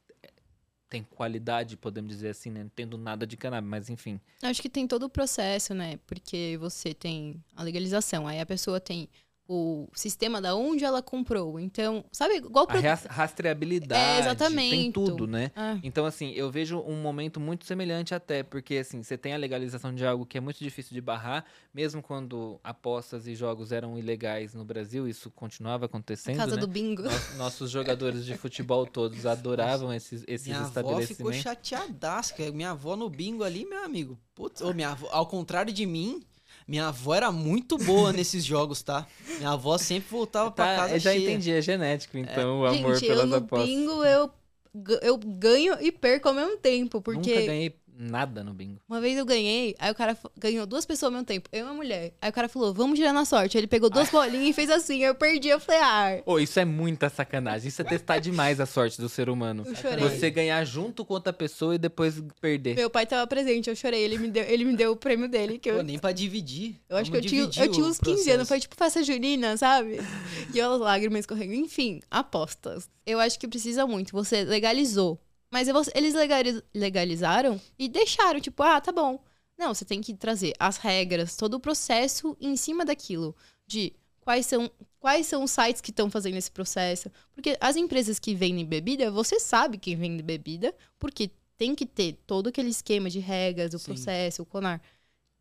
[0.89, 2.65] tem qualidade, podemos dizer assim, né?
[2.65, 4.21] Não tendo nada de cannabis, mas enfim.
[4.43, 5.99] Acho que tem todo o processo, né?
[6.07, 9.09] Porque você tem a legalização, aí a pessoa tem
[9.49, 11.59] o sistema da onde ela comprou.
[11.61, 12.81] Então, sabe, igual A pro...
[12.81, 14.93] ras- rastreabilidade, É, tem exatamente.
[14.93, 15.51] tudo, né?
[15.55, 19.37] Ah, Então, assim, eu vejo um momento muito semelhante até, porque, assim, você tem a
[19.37, 23.99] legalização de algo que é muito difícil de barrar, mesmo quando apostas e jogos eram
[23.99, 26.61] ilegais no Brasil, isso continuava acontecendo, casa né?
[26.61, 27.03] do bingo.
[27.03, 30.97] Nos- Nossos jogadores de futebol todos adoravam esses, esses Minha avó ficou
[31.31, 31.43] estabelecimentos.
[31.43, 34.19] chateadaça, que minha avó no bingo ali, meu amigo.
[34.35, 36.23] Putz, ô, minha avó, ao contrário de mim,
[36.67, 39.09] minha avó era muito boa nesses jogos, tá?
[39.39, 41.15] Minha avó sempre voltava pra Tá, casa eu já cheia.
[41.15, 43.93] entendi, é genético, então, o amor Gente, eu pelas no apostas.
[43.95, 44.33] bingo, eu,
[45.03, 47.01] eu ganho e perco ao mesmo tempo.
[47.09, 47.71] Nunca Porque ganhei
[48.03, 48.81] nada no bingo.
[48.89, 51.49] uma vez eu ganhei, aí o cara ganhou duas pessoas ao mesmo tempo.
[51.53, 52.13] Eu e uma mulher.
[52.21, 53.57] Aí o cara falou, vamos girar na sorte.
[53.57, 55.03] Ele pegou duas bolinhas e fez assim.
[55.03, 56.23] Eu perdi, eu falei, ah...
[56.27, 57.69] Ô, isso é muita sacanagem.
[57.69, 59.65] Isso é testar demais a sorte do ser humano.
[59.67, 60.09] Eu chorei.
[60.09, 62.75] Você ganhar junto com outra pessoa e depois perder.
[62.75, 64.03] Meu pai tava presente, eu chorei.
[64.03, 65.59] Ele me deu, ele me deu o prêmio dele.
[65.59, 66.77] Que eu, Pô, nem pra dividir.
[66.89, 68.25] eu acho que eu Vamos tinha, eu tinha uns 15 anos.
[68.25, 68.47] processo.
[68.47, 70.01] Foi tipo festa junina, sabe?
[70.53, 71.55] E eu, as lágrimas escorrendo.
[71.55, 72.89] Enfim, apostas.
[73.07, 74.13] Eu acho que precisa muito.
[74.13, 75.21] Você legalizou.
[75.53, 79.23] Mas eles legaliz- legalizaram e deixaram, tipo, ah, tá bom.
[79.59, 83.37] Não, você tem que trazer as regras, todo o processo em cima daquilo.
[83.67, 87.11] De quais são, quais são os sites que estão fazendo esse processo.
[87.35, 92.15] Porque as empresas que vendem bebida, você sabe quem vende bebida, porque tem que ter
[92.27, 93.85] todo aquele esquema de regras, o Sim.
[93.85, 94.81] processo, o CONAR.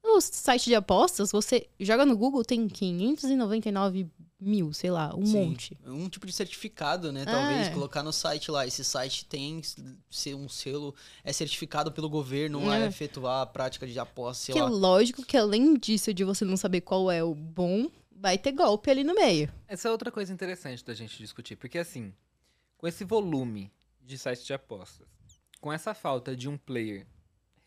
[0.04, 4.10] No site de apostas, você joga no Google, tem 599
[4.40, 5.46] mil, sei lá, um Sim.
[5.46, 5.78] monte.
[5.86, 7.24] Um tipo de certificado, né?
[7.26, 7.70] Talvez É.
[7.72, 8.66] colocar no site lá.
[8.66, 9.62] Esse site tem
[10.10, 12.88] ser um selo, é certificado pelo governo a É.
[12.88, 14.70] efetuar a prática de aposta, sei Que é lá.
[14.70, 18.90] lógico que além disso, de você não saber qual é o bom, vai ter golpe
[18.90, 19.52] ali no meio.
[19.68, 22.12] Essa é outra coisa interessante da gente discutir, porque assim,
[22.78, 25.08] com esse volume de sites de apostas,
[25.60, 27.06] com essa falta de um player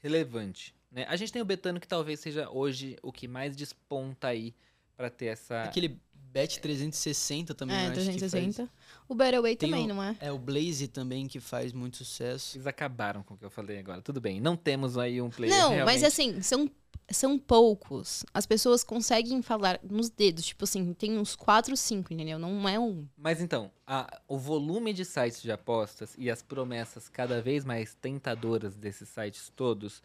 [0.01, 1.04] relevante, né?
[1.09, 4.54] A gente tem o Betano que talvez seja hoje o que mais desponta aí
[4.96, 6.00] pra ter essa Aquele
[6.33, 8.30] Bet 360 também, eu é, acho que faz.
[8.30, 8.70] 360.
[9.09, 10.17] O Betterway Tem também, o- não é?
[10.21, 12.57] É o Blaze também que faz muito sucesso.
[12.57, 14.01] Eles acabaram com o que eu falei agora.
[14.01, 15.85] Tudo bem, não temos aí um player Não, realmente...
[15.85, 16.71] mas assim, são,
[17.11, 18.25] são poucos.
[18.33, 20.47] As pessoas conseguem falar nos dedos.
[20.47, 22.38] Tipo assim, tem uns 4, 5, entendeu?
[22.38, 23.07] Não é um.
[23.17, 27.95] Mas então, a- o volume de sites de apostas e as promessas cada vez mais
[27.95, 30.03] tentadoras desses sites todos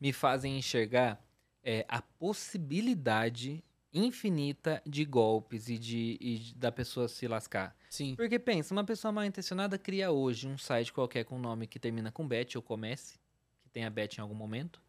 [0.00, 1.20] me fazem enxergar
[1.68, 3.62] é, a possibilidade
[3.96, 7.76] infinita de golpes e de, e da pessoa se lascar.
[7.88, 8.14] Sim.
[8.14, 12.12] Porque pensa, uma pessoa mal intencionada cria hoje um site qualquer com nome que termina
[12.12, 13.18] com bet ou comece,
[13.62, 14.80] que tenha bet em algum momento,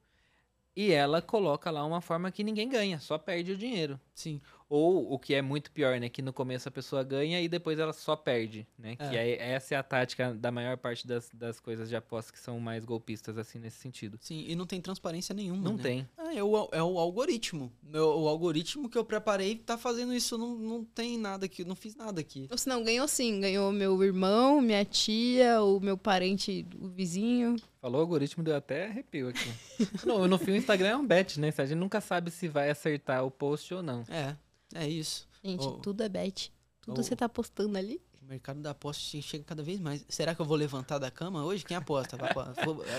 [0.76, 4.00] e ela coloca lá uma forma que ninguém ganha, só perde o dinheiro.
[4.13, 4.39] Sim.
[4.69, 6.10] Ou o que é muito pior, né?
[6.10, 8.95] Que no começo a pessoa ganha e depois ela só perde, né?
[8.97, 9.30] Que É.
[9.30, 12.60] é, essa é a tática da maior parte das, das coisas de aposta que são
[12.60, 14.17] mais golpistas, assim, nesse sentido.
[14.21, 15.63] Sim, e não tem transparência nenhuma.
[15.63, 15.84] Não né?
[15.84, 16.10] tem.
[16.17, 17.71] Ah, é, o, é o algoritmo.
[17.93, 20.38] O, o algoritmo que eu preparei tá fazendo isso.
[20.38, 22.47] Não, não tem nada aqui, não fiz nada aqui.
[22.51, 23.39] Ou se não, ganhou sim.
[23.39, 27.56] Ganhou meu irmão, minha tia, o meu parente, o vizinho.
[27.80, 29.49] Falou algoritmo, deu até arrepio aqui.
[30.06, 31.53] no, no fim, o Instagram é um bet, né?
[31.58, 34.03] A gente nunca sabe se vai acertar o post ou não.
[34.10, 34.36] É,
[34.84, 35.28] é isso.
[35.44, 35.72] Gente, Oh.
[35.74, 36.52] tudo é bet.
[36.82, 37.04] Tudo Oh.
[37.04, 38.02] você tá postando ali.
[38.22, 40.04] O mercado da aposta che- chega cada vez mais.
[40.10, 41.63] Será que eu vou levantar da cama hoje?
[41.63, 42.18] Quem aposta?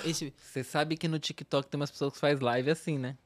[0.05, 3.17] Esse, Você sabe que no TikTok tem umas pessoas que faz live assim, né?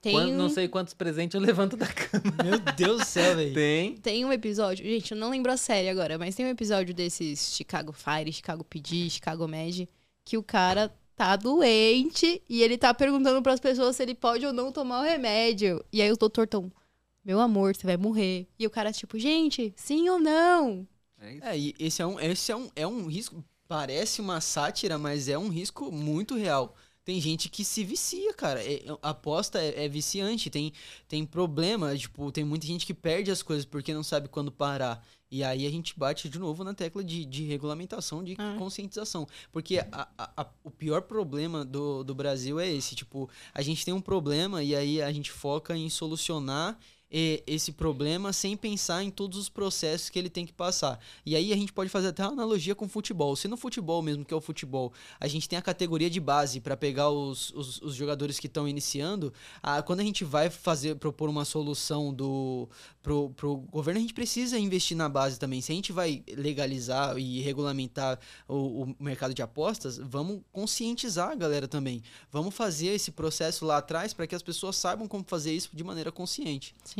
[0.00, 2.22] Tem, Quan- não sei quantos presentes eu levanto da cama.
[2.42, 3.52] meu Deus do céu, velho.
[3.52, 3.96] Tem.
[3.98, 4.84] tem um episódio.
[4.84, 8.64] Gente, eu não lembro a série agora, mas tem um episódio desses Chicago Fire, Chicago
[8.64, 9.86] PD, Chicago Med,
[10.24, 14.52] que o cara tá doente e ele tá perguntando pras pessoas se ele pode ou
[14.54, 15.84] não tomar o remédio.
[15.92, 16.72] E aí o doutor tão,
[17.24, 18.48] meu amor, você vai morrer.
[18.58, 20.86] E o cara, tipo, gente, sim ou não?
[21.18, 21.38] É.
[21.52, 23.44] É, e esse é um, esse é um, é um risco.
[23.68, 26.74] Parece uma sátira, mas é um risco muito real.
[27.04, 28.62] Tem gente que se vicia, cara.
[28.62, 30.50] É- é- aposta é, é viciante.
[30.50, 30.72] Tem,
[31.08, 35.04] tem problema, tipo, tem muita gente que perde as coisas porque não sabe quando parar.
[35.30, 38.56] E aí a gente bate de novo na tecla de, de regulamentação, de Ah.
[38.58, 39.26] conscientização.
[39.52, 42.96] Porque a- a- a- o pior problema do, do Brasil é esse.
[42.96, 46.76] Tipo, a gente tem um problema e aí a gente foca em solucionar
[47.10, 51.00] esse problema sem pensar em todos os processos que ele tem que passar.
[51.26, 53.34] E aí a gente pode fazer até uma analogia com futebol.
[53.34, 56.60] Se no futebol mesmo, que é o futebol, a gente tem a categoria de base
[56.60, 60.96] para pegar os, os, os jogadores que estão iniciando, ah, quando a gente vai fazer
[60.96, 62.68] propor uma solução do
[63.02, 65.60] pro, pro governo, a gente precisa investir na base também.
[65.60, 71.34] Se a gente vai legalizar e regulamentar o, o mercado de apostas, vamos conscientizar a
[71.34, 72.02] galera também.
[72.30, 75.82] Vamos fazer esse processo lá atrás para que as pessoas saibam como fazer isso de
[75.82, 76.74] maneira consciente.
[76.84, 76.99] Sim.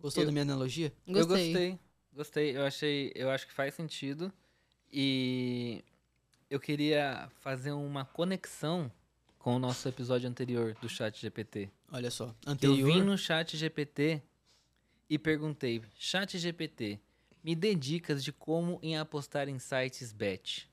[0.00, 0.92] Gostou Eu- da minha analogia?
[1.06, 1.20] Gostei.
[1.22, 1.78] Eu gostei.
[2.12, 2.56] Gostei.
[2.56, 4.32] Eu achei, eu acho que faz sentido.
[4.92, 5.84] E
[6.48, 8.90] eu queria fazer uma conexão
[9.38, 11.70] com o nosso episódio anterior do Chat GPT.
[11.92, 12.34] Olha só.
[12.44, 12.92] Eu Anterior.
[12.92, 14.20] vim no Chat GPT
[15.08, 16.98] e perguntei: Chat GPT,
[17.42, 20.68] me dê dicas de como em apostar em sites bet.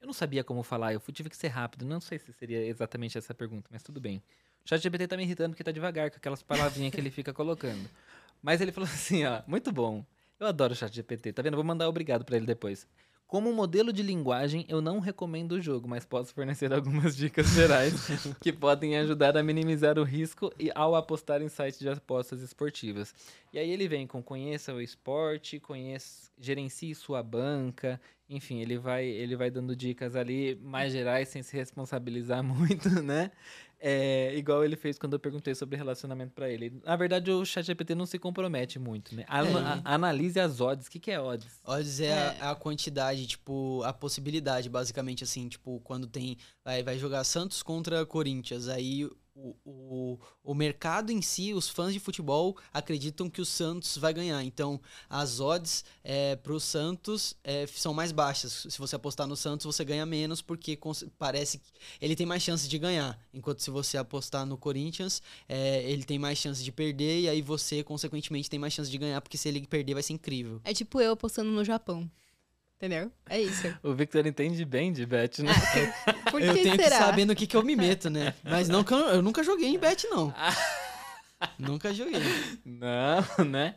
[0.00, 1.84] Eu não sabia como falar, eu fui- tive que ser rápido.
[1.84, 4.22] Não sei se seria exatamente essa pergunta, mas tudo bem.
[4.64, 7.32] O Chat GPT tá me irritando porque tá devagar com aquelas palavrinhas que ele fica
[7.32, 7.88] colocando.
[8.42, 10.04] Mas ele falou assim, ó, muito bom.
[10.38, 11.56] Eu adoro o Chat GPT, tá vendo?
[11.56, 12.86] Vou mandar obrigado pra ele depois.
[13.30, 17.94] Como modelo de linguagem, eu não recomendo o jogo, mas posso fornecer algumas dicas gerais
[18.42, 23.14] que podem ajudar a minimizar o risco e ao apostar em sites de apostas esportivas.
[23.52, 29.04] E aí ele vem com conheça o esporte, conheça, gerencie sua banca, enfim, ele vai,
[29.06, 33.30] ele vai dando dicas ali mais gerais sem se responsabilizar muito, né?
[33.82, 36.80] É, igual ele fez quando eu perguntei sobre relacionamento pra ele.
[36.84, 39.24] Na verdade, o ChatGPT não se compromete muito, né?
[39.26, 40.86] Ana- a- analise as odds.
[40.86, 41.60] O que, que é odds?
[41.64, 46.36] Odds é, A, a quantidade, tipo, a possibilidade, basicamente, assim, tipo, quando tem.
[46.62, 48.68] Vai, vai jogar Santos contra Corinthians.
[48.68, 53.96] Aí o, o, o mercado em si, os fãs de futebol acreditam que o Santos
[53.96, 54.42] vai ganhar.
[54.44, 58.66] Então, as odds é, para o Santos é, são mais baixas.
[58.68, 60.78] Se você apostar no Santos, você ganha menos, porque
[61.18, 63.18] parece que ele tem mais chances de ganhar.
[63.32, 67.42] Enquanto se você apostar no Corinthians, é, ele tem mais chances de perder, e aí
[67.42, 70.60] você, consequentemente, tem mais chances de ganhar, porque se ele perder, vai ser incrível.
[70.64, 72.10] É tipo eu apostando no Japão.
[72.80, 73.12] Entendeu?
[73.28, 73.68] É isso.
[73.84, 75.52] O Victor entende bem de bet, né?
[76.06, 76.96] Ah, por que eu tenho será?
[76.96, 78.34] que saber no que, que eu me meto, né?
[78.42, 80.32] Mas não que eu, eu nunca joguei em bet, não.
[81.58, 82.22] nunca joguei.
[82.64, 83.74] Não, né?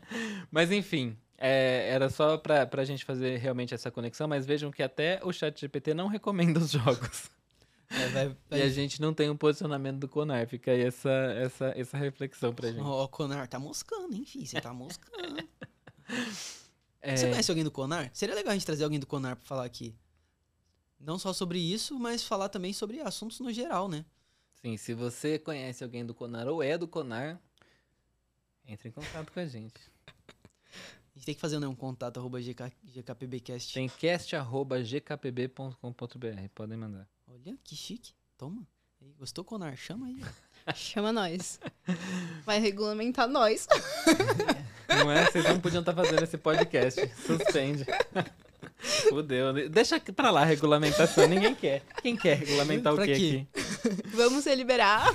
[0.50, 4.82] Mas enfim, é, era só pra, pra gente fazer realmente essa conexão, mas vejam que
[4.82, 7.30] até o chat GPT não recomenda os jogos.
[7.90, 8.60] É, vai, vai...
[8.60, 10.46] E a gente não tem um posicionamento do Conar.
[10.46, 12.80] Fica aí essa, essa, essa reflexão pra gente.
[12.80, 14.46] Ó, oh, Conar tá moscando, hein, filho?
[14.46, 15.46] Você tá moscando.
[17.04, 18.10] É, Você conhece alguém do Conar?
[18.14, 19.94] Seria legal a gente trazer alguém do Conar pra falar aqui.
[20.98, 24.06] Não só sobre isso, mas falar também sobre assuntos no geral, né?
[24.54, 27.38] Sim, se você conhece alguém do Conar ou é do Conar,
[28.66, 29.78] entre em contato com a gente.
[31.14, 33.72] A gente tem que fazer né, um contato arroba GK, GKPBcast.
[33.72, 37.08] Tem cast arroba gkpb.com.br, podem mandar.
[37.28, 38.12] Olha, que chique.
[38.36, 38.66] Toma.
[39.16, 39.76] Gostou, Conar?
[39.76, 40.16] Chama aí.
[40.74, 41.60] Chama nós.
[42.44, 43.66] Vai regulamentar nós.
[44.88, 45.24] Não é?
[45.30, 47.00] Vocês não podiam estar fazendo esse podcast.
[47.26, 47.84] Suspende.
[49.08, 49.68] Fudeu.
[49.68, 51.26] Deixa pra lá a regulamentação.
[51.26, 51.82] Ninguém quer.
[52.02, 53.46] Quem quer regulamentar o Pra quê quê?
[53.56, 54.02] aqui?
[54.14, 55.04] Vamos se liberar.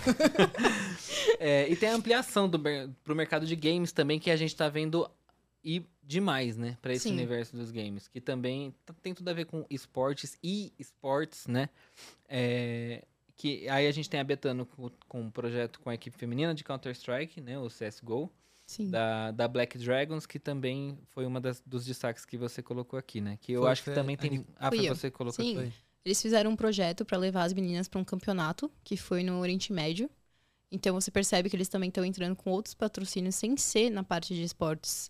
[1.39, 2.59] É, e tem a ampliação do,
[3.03, 5.09] pro mercado de games também, que a gente tá vendo
[5.63, 6.77] ir demais, né?
[6.81, 7.13] Pra esse Sim.
[7.13, 8.07] universo dos games.
[8.07, 11.69] Que também tá- tem tudo a ver com esportes e esportes, né?
[12.27, 13.03] É,
[13.39, 16.53] que aí a gente tem a Betano com, com um projeto com a equipe feminina
[16.53, 17.57] de Counter-Strike, né?
[17.57, 18.29] O CSGO.
[18.65, 18.91] Sim.
[18.91, 23.19] da, da Black Dragons, que também foi uma das, dos destaques que você colocou aqui,
[23.19, 23.35] né?
[23.41, 24.45] Que eu Foi, acho que foi também tem.
[24.57, 25.55] Ah, foi você que colocou Sim.
[25.55, 25.73] Foi.
[26.05, 29.73] Eles fizeram um projeto pra levar as meninas pra um campeonato, que foi no Oriente
[29.73, 30.07] Médio.
[30.71, 34.35] Então você percebe que eles também estão entrando com outros patrocínios sem ser na parte
[34.35, 35.09] de esportes,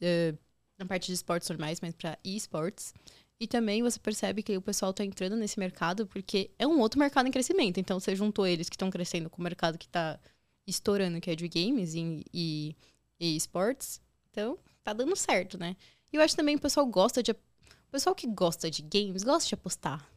[0.00, 0.34] eh,
[0.78, 2.94] na parte de esportes normais, mas pra esportes.
[3.38, 6.98] E também você percebe que o pessoal tá entrando nesse mercado porque é um outro
[6.98, 7.78] mercado em crescimento.
[7.78, 10.18] Então você juntou eles que estão crescendo com o mercado que tá
[10.66, 12.76] estourando, que é de games e, e,
[13.20, 14.00] e esportes.
[14.30, 15.76] Então tá dando certo, né?
[16.12, 17.32] E eu acho também que o pessoal gosta de.
[17.32, 20.08] O pessoal que gosta de games gosta de apostar.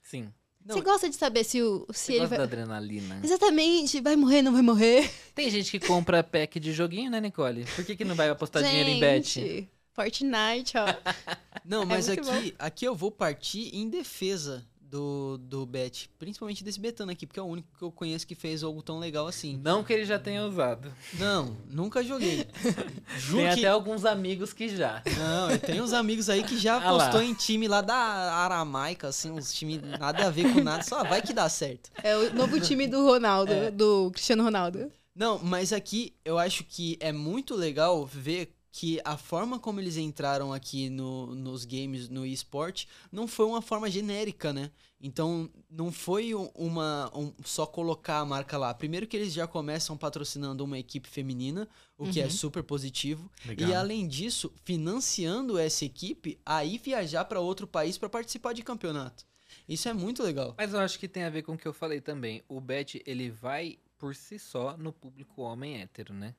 [0.00, 0.32] Sim.
[0.64, 2.38] Não, Você gosta de saber se, o, se ele gosta vai.
[2.38, 3.20] da adrenalina.
[3.22, 5.10] Exatamente, vai morrer, não vai morrer.
[5.34, 7.64] Tem gente que compra pack de joguinho, né, Nicole?
[7.74, 9.68] Por que, que não vai apostar dinheiro em bet?
[9.92, 10.86] Fortnite, ó.
[11.64, 16.10] Não, mas É aqui, aqui eu vou partir em defesa do, do Bet.
[16.18, 18.98] Principalmente desse Betano aqui, porque é o único que eu conheço que fez algo tão
[18.98, 19.58] legal assim.
[19.64, 20.92] Não que ele já tenha usado.
[21.14, 22.46] Não, nunca joguei.
[23.16, 23.60] Juro Tem que...
[23.60, 25.02] até alguns amigos que já.
[25.16, 29.08] Não, eu tenho uns amigos aí que já Ah apostou em time lá da Aramaica,
[29.08, 31.90] assim, uns times nada a ver com nada, só vai que dá certo.
[32.02, 33.70] É o novo time do Ronaldo, É.
[33.70, 34.92] do Cristiano Ronaldo.
[35.14, 39.98] Não, mas aqui eu acho que é muito legal ver que a forma como eles
[39.98, 44.70] entraram aqui no, nos games, no esporte, não foi uma forma genérica, né?
[44.98, 48.72] Então, não foi um- uma um- só colocar a marca lá.
[48.72, 52.30] Primeiro que eles já começam patrocinando uma equipe feminina, o que é Uhum.
[52.30, 53.30] super positivo.
[53.44, 53.68] Legal.
[53.68, 59.26] E além disso, financiando essa equipe, aí viajar para outro país para participar de campeonato.
[59.68, 60.54] Isso é muito legal.
[60.56, 62.42] Mas eu acho que tem a ver com o que eu falei também.
[62.48, 66.34] O bet, ele vai por si só no público homem hétero, né?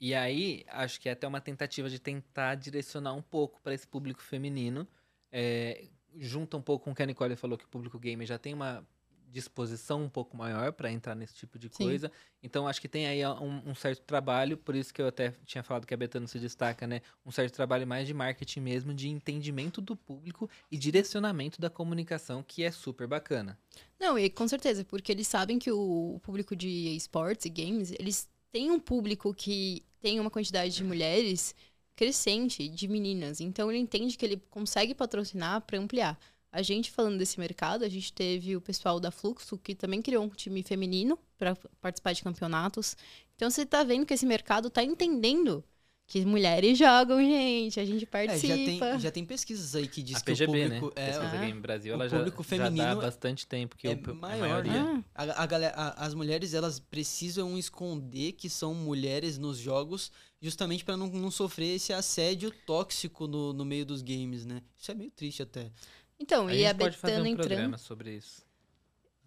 [0.00, 3.86] E aí, acho que é até uma tentativa de tentar direcionar um pouco para esse
[3.86, 4.86] público feminino.
[5.30, 8.38] É, junta um pouco com o que a Nicole falou, que o público gamer já
[8.38, 8.86] tem uma
[9.30, 11.84] disposição um pouco maior para entrar nesse tipo de Sim.
[11.84, 12.10] coisa.
[12.42, 15.62] Então, acho que tem aí um, um certo trabalho, por isso que eu até tinha
[15.62, 17.02] falado que a Betano se destaca, né?
[17.26, 22.42] Um certo trabalho mais de marketing mesmo, de entendimento do público e direcionamento da comunicação,
[22.42, 23.58] que é super bacana.
[23.98, 28.28] Não, e com certeza, porque eles sabem que o público de esportes e games, eles
[28.52, 31.54] têm um público que tem uma quantidade de mulheres
[31.96, 33.40] crescente, de meninas.
[33.40, 36.18] Então ele entende que ele consegue patrocinar para ampliar.
[36.50, 40.24] A gente falando desse mercado, a gente teve o pessoal da Fluxo, que também criou
[40.24, 42.96] um time feminino para participar de campeonatos.
[43.36, 45.62] Então você tá vendo que esse mercado tá entendendo
[46.08, 48.54] que mulheres jogam, gente, a gente É, já, participa.
[48.90, 50.92] tem, já tem pesquisas aí que diz a que PGB, o público né?
[50.96, 51.36] é, Pesquisa.
[51.36, 54.14] Game Brasil, O ela já, público já dá feminino bastante tempo que é o- a
[54.14, 55.04] maior, maioria...
[55.14, 60.10] Ah, A, a galera, a- as mulheres elas precisam esconder que são mulheres nos jogos,
[60.40, 64.62] justamente para não, não sofrer esse assédio tóxico no, no meio dos games, né?
[64.78, 65.70] Isso é meio triste até.
[66.18, 67.48] Então, a e a pode fazer Betano um entrando.
[67.48, 68.42] programa sobre isso.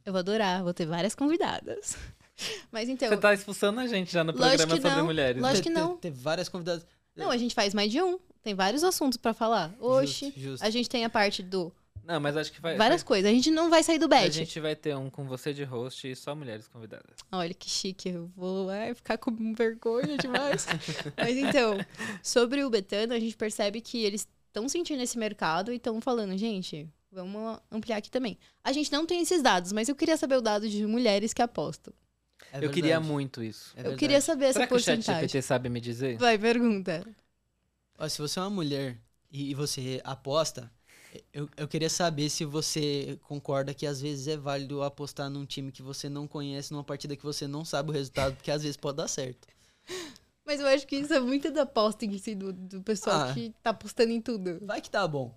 [0.04, 1.96] Eu vou adorar, vou ter várias convidadas.
[2.72, 3.10] Mas então.
[3.10, 5.42] Você tá expulsando a gente já no programa que sobre não, mulheres.
[5.42, 5.48] né?
[5.48, 5.96] lógico que não.
[5.98, 6.86] Ter, ter várias convidadas.
[7.16, 8.20] Não, a gente faz mais de um.
[8.42, 9.74] Tem vários assuntos pra falar.
[9.80, 10.26] Oxi.
[10.26, 10.64] Justo, justo.
[10.66, 11.72] A gente tem a parte do.
[12.04, 12.76] Não, mas acho que vai.
[12.76, 13.30] Várias vai- coisas.
[13.30, 14.32] A gente não vai sair do A bet.
[14.32, 17.16] gente vai ter um com você de host e só mulheres convidadas.
[17.32, 20.66] Olha que chique, eu vou ai, ficar com vergonha demais.
[21.16, 21.78] Mas então,
[22.24, 26.36] sobre o Betano, a gente percebe que eles estão sentindo esse mercado e estão falando,
[26.38, 28.38] gente, vamos ampliar aqui também.
[28.64, 31.42] A gente não tem esses dados, mas eu queria saber o dado de mulheres que
[31.42, 31.94] apostam.
[32.54, 33.74] É eu queria muito isso.
[33.76, 35.42] É eu queria saber essa Será que o porcentagem.
[35.42, 36.18] Sabe me dizer?
[36.18, 37.06] Vai, pergunta.
[37.98, 38.98] Ó, se você é uma mulher
[39.32, 40.72] e, e você aposta,
[41.34, 45.72] eu, eu queria saber se você concorda que às vezes é válido apostar num time
[45.72, 48.78] que você não conhece, numa partida que você não sabe o resultado, porque às vezes
[48.78, 49.48] pode dar certo.
[50.46, 53.34] Mas eu acho que isso é muito da aposta em si, do, do pessoal Ah.
[53.34, 54.60] que tá apostando em tudo.
[54.66, 55.34] Vai que tá bom.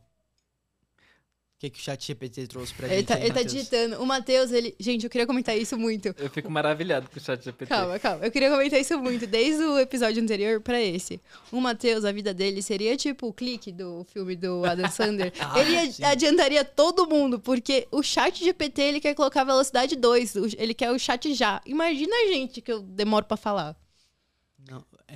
[1.57, 3.07] O que, que o chat GPT trouxe pra Ele gente?
[3.07, 3.53] tá, aí, ele tá Matheus?
[3.53, 4.03] digitando.
[4.03, 4.75] O Matheus, ele.
[4.79, 6.15] Gente, eu queria comentar isso muito.
[6.19, 7.67] Eu fico maravilhado com o chat GPT.
[7.67, 8.27] Calma, calma.
[8.27, 11.21] Eu queria comentar isso muito, desde o episódio anterior pra esse.
[11.53, 15.33] O Matheus, a vida dele seria tipo o clique do filme do Adam Sandler.
[15.41, 16.05] Ah, ele sim.
[16.05, 20.91] adiantaria todo mundo, porque o chat GPT ele quer colocar velocidade 2, o- ele quer
[20.91, 21.63] o chat já.
[21.65, 23.75] Imagina a gente que eu demoro pra falar.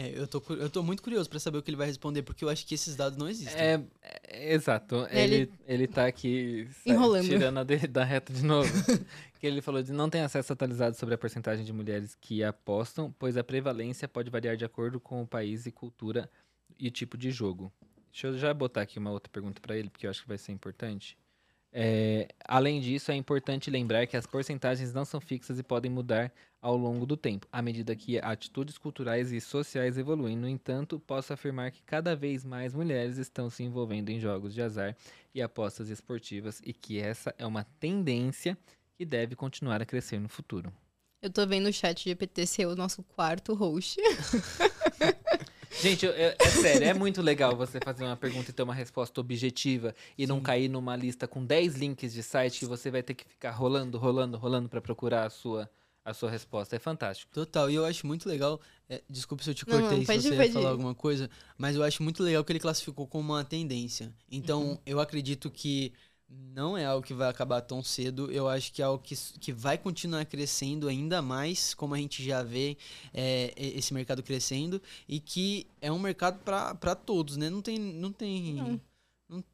[0.00, 2.44] É, eu, tô, eu tô muito curioso pra saber o que ele vai responder, porque
[2.44, 3.60] eu acho que esses dados não existem.
[3.60, 3.82] É,
[4.28, 4.94] é, exato.
[5.10, 7.26] Ele- Ele, ele tá aqui Enrolando.
[7.26, 8.68] tirando a de- da reta de novo.
[9.40, 13.12] que ele falou de não tem acesso atualizado sobre a porcentagem de mulheres que apostam,
[13.18, 16.30] pois a prevalência pode variar de acordo com o país e cultura
[16.78, 17.72] e tipo de jogo.
[18.12, 20.38] Deixa eu já botar aqui uma outra pergunta para ele, porque eu acho que vai
[20.38, 21.18] ser importante.
[21.72, 26.32] É, além disso, é importante lembrar que as porcentagens não são fixas e podem mudar
[26.60, 30.36] ao longo do tempo, à medida que atitudes culturais e sociais evoluem.
[30.36, 34.62] No entanto, posso afirmar que cada vez mais mulheres estão se envolvendo em jogos de
[34.62, 34.96] azar
[35.34, 38.56] e apostas esportivas e que essa é uma tendência
[38.96, 40.72] que deve continuar a crescer no futuro.
[41.22, 44.00] Eu tô vendo o chat GPT ser o nosso quarto host.
[45.80, 48.74] Gente, eu- eu- é sério, é muito legal você fazer uma pergunta e ter uma
[48.74, 53.02] resposta objetiva e não cair numa lista com 10 links de site que você vai
[53.02, 55.70] ter que ficar rolando, rolando, rolando para procurar a sua,
[56.04, 56.74] a sua resposta.
[56.74, 57.30] É fantástico.
[57.32, 58.60] Total, e eu acho muito legal.
[58.90, 60.68] é, desculpa se eu te Não, cortei, não, se pode você ir, ia pode falar
[60.68, 60.72] ir.
[60.72, 64.10] alguma coisa, mas eu acho muito legal que ele classificou como uma tendência.
[64.32, 64.78] Então, Uhum.
[64.86, 65.92] eu acredito que
[66.28, 69.52] não é algo que vai acabar tão cedo, eu acho que é algo que, que
[69.52, 72.76] vai continuar crescendo ainda mais, como a gente já vê
[73.14, 77.48] é, esse mercado crescendo, e que é um mercado para todos, né?
[77.48, 77.78] Não tem.
[77.78, 79.44] Não tem Não.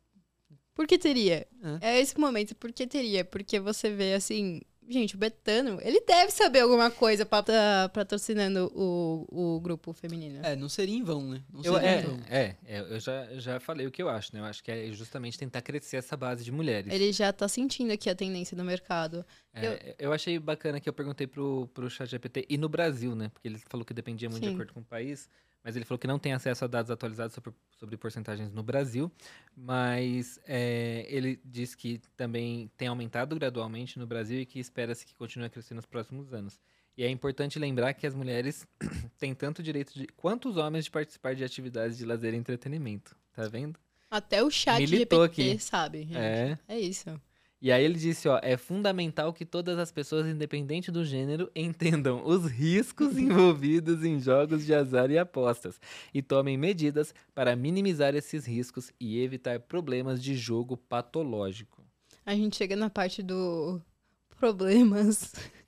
[0.75, 1.47] Por que teria?
[1.81, 1.93] É.
[1.93, 3.25] É esse momento, por que teria?
[3.25, 4.61] Porque você vê assim.
[4.89, 9.27] Gente, o Betano, ele deve saber alguma coisa pra tá patrocinando o,
[9.57, 10.45] o grupo feminino.
[10.45, 11.43] É, não seria em vão, né?
[11.51, 12.21] Não Eu, seria é, em vão.
[12.29, 14.41] é, é, eu já, já falei o que eu acho, né?
[14.41, 16.93] Eu acho que é justamente tentar crescer essa base de mulheres.
[16.93, 19.25] Ele já tá sentindo aqui a tendência do mercado.
[19.55, 20.13] É, eu...
[20.13, 23.31] achei bacana que eu perguntei pro, pro ChatGPT e no Brasil, né?
[23.33, 24.55] Porque ele falou que dependia muito de Sim.
[24.55, 25.31] acordo com o país,
[25.65, 29.11] mas ele falou que não tem acesso a dados atualizados sobre, sobre porcentagens no Brasil,
[29.57, 35.15] mas é, ele diz que também tem aumentado gradualmente no Brasil e que espera-se que
[35.15, 36.61] continue a crescer nos próximos anos.
[36.97, 38.69] E é importante lembrar que as mulheres
[39.19, 43.17] têm tanto direito de, quanto os homens de participar de atividades de lazer e entretenimento.
[43.33, 43.81] Tá vendo?
[44.11, 45.59] Até o chat Militou GPT aqui.
[45.59, 46.17] sabe, gente.
[46.17, 46.59] É.
[46.69, 47.21] É isso.
[47.65, 52.23] E aí ele disse, ó, é fundamental que todas as pessoas, independente do gênero, entendam
[52.23, 55.81] os riscos envolvidos em jogos de azar e apostas
[56.13, 61.83] e tomem medidas para minimizar esses riscos e evitar problemas de jogo patológico.
[62.27, 63.81] A gente chega na parte do
[64.37, 65.33] problemas.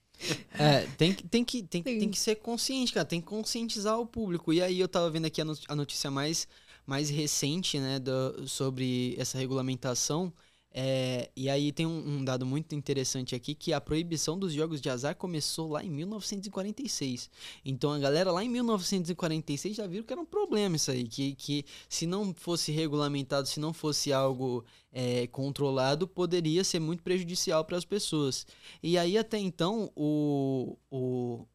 [0.59, 3.05] É, tem que, tem, que, tem, tem que ser consciente, cara.
[3.05, 4.51] Tem que conscientizar o público.
[4.51, 6.49] E aí eu tava vendo aqui a notícia mais,
[6.86, 10.32] mais recente, né, do- sobre essa regulamentação.
[10.79, 14.79] É, e aí tem um, um dado muito interessante aqui, que a proibição dos jogos
[14.79, 17.31] de azar começou lá em 1946.
[17.64, 21.05] Então a galera lá em 1946 já viram que era um problema isso aí.
[21.05, 27.03] Que, que se não fosse regulamentado, se não fosse algo é, controlado, poderia ser muito
[27.03, 28.47] prejudicial para as pessoas.
[28.83, 31.47] E aí, até então, o, o,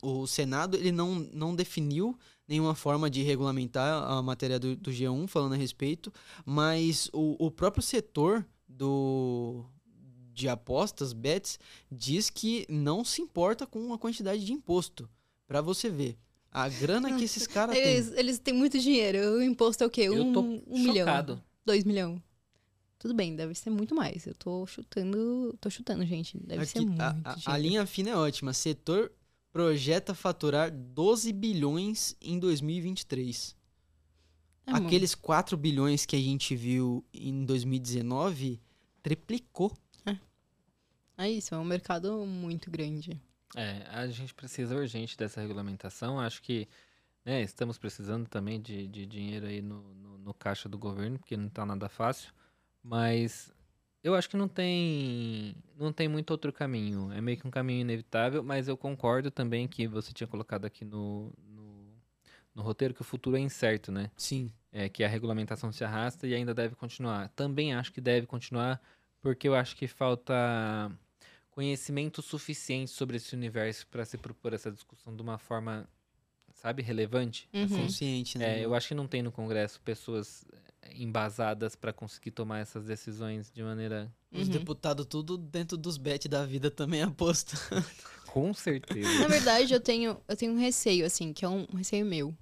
[0.00, 2.16] o Senado ele não, não definiu
[2.46, 6.12] nenhuma forma de regulamentar a matéria do, do G1 falando a respeito,
[6.44, 8.46] mas o, o próprio setor
[8.76, 9.64] do
[10.32, 11.58] de apostas, bets,
[11.92, 15.08] diz que não se importa com a quantidade de imposto.
[15.46, 16.16] Pra você ver.
[16.50, 17.84] A grana que esses caras têm.
[17.86, 19.18] Eles, eles têm muito dinheiro.
[19.36, 20.02] O imposto é o quê?
[20.02, 21.42] Eu Um, tô um milhão.
[21.64, 22.22] Dois milhão.
[22.98, 24.26] Tudo bem, deve ser muito mais.
[24.26, 25.56] Eu tô chutando.
[25.60, 26.38] Tô chutando, gente.
[26.38, 27.00] Deve ser Aqui, muito.
[27.00, 28.52] a, a- a linha fina é ótima.
[28.52, 29.12] Setor
[29.52, 33.54] projeta faturar 12 bilhões em 2023.
[34.72, 34.76] É.
[34.76, 38.60] Aqueles 4 bilhões que a gente viu em 2019
[39.02, 39.72] triplicou.
[41.18, 43.20] É isso, é um mercado muito grande.
[43.54, 46.18] É, a gente precisa urgente dessa regulamentação.
[46.18, 46.66] Acho que
[47.24, 51.36] né, estamos precisando também de, de dinheiro aí no, no, no caixa do governo, porque
[51.36, 52.32] não está nada fácil.
[52.82, 53.52] Mas
[54.02, 57.12] Eu acho que não tem não tem muito outro caminho.
[57.12, 60.84] É meio que um caminho inevitável, mas eu concordo também que você tinha colocado aqui
[60.86, 61.92] no, no,
[62.54, 64.10] no roteiro que o futuro é incerto, né?
[64.16, 64.50] Sim.
[64.72, 67.28] É, que a regulamentação se arrasta e ainda deve continuar.
[67.30, 68.80] Também acho que deve continuar,
[69.20, 70.32] porque eu acho que falta
[71.50, 75.88] conhecimento suficiente sobre esse universo para se propor essa discussão de uma forma,
[76.54, 77.48] sabe, relevante.
[77.52, 77.68] Uhum.
[77.68, 78.60] Consciente, né?
[78.60, 80.44] É, eu acho que não tem no Congresso pessoas
[80.82, 84.52] eh, embasadas para conseguir tomar essas decisões de maneira Os Uhum.
[84.52, 87.56] deputados tudo dentro dos bet da vida também aposta.
[88.28, 89.18] com certeza.
[89.18, 92.32] Na verdade, eu tenho, eu tenho um receio, assim, que é um receio meu.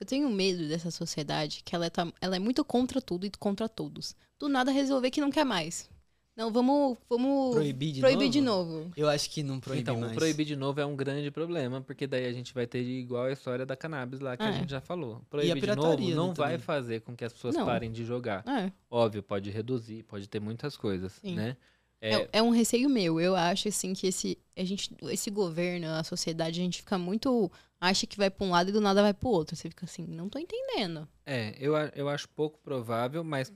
[0.00, 1.90] Eu tenho medo dessa sociedade que ela é,
[2.20, 4.16] ela é muito contra tudo e contra todos.
[4.38, 5.90] Do nada resolver que não quer mais.
[6.34, 8.32] Não, vamos, vamos Proibir de proibir novo?
[8.32, 8.92] de novo.
[8.96, 10.12] Eu acho que não proíbe então, mais.
[10.12, 13.24] o proibir de novo é um grande problema, porque daí a gente vai ter igual
[13.24, 14.52] a história da cannabis lá que a É.
[14.54, 15.20] gente já falou.
[15.28, 16.58] Proibir de pirataria, novo né, não vai também.
[16.60, 17.66] fazer com que as pessoas Não.
[17.66, 18.42] parem de jogar.
[18.48, 21.34] É, Óbvio, pode reduzir, pode ter muitas coisas, Sim.
[21.34, 21.58] né?
[22.00, 23.20] É, É, é um receio meu.
[23.20, 27.50] Eu acho, assim, que esse, a gente, esse governo, a sociedade, a gente fica muito...
[27.80, 29.56] Acha que vai pra um lado e do nada vai pro outro.
[29.56, 31.08] Você fica assim, não tô entendendo.
[31.24, 33.50] é, eu, eu acho pouco provável, mas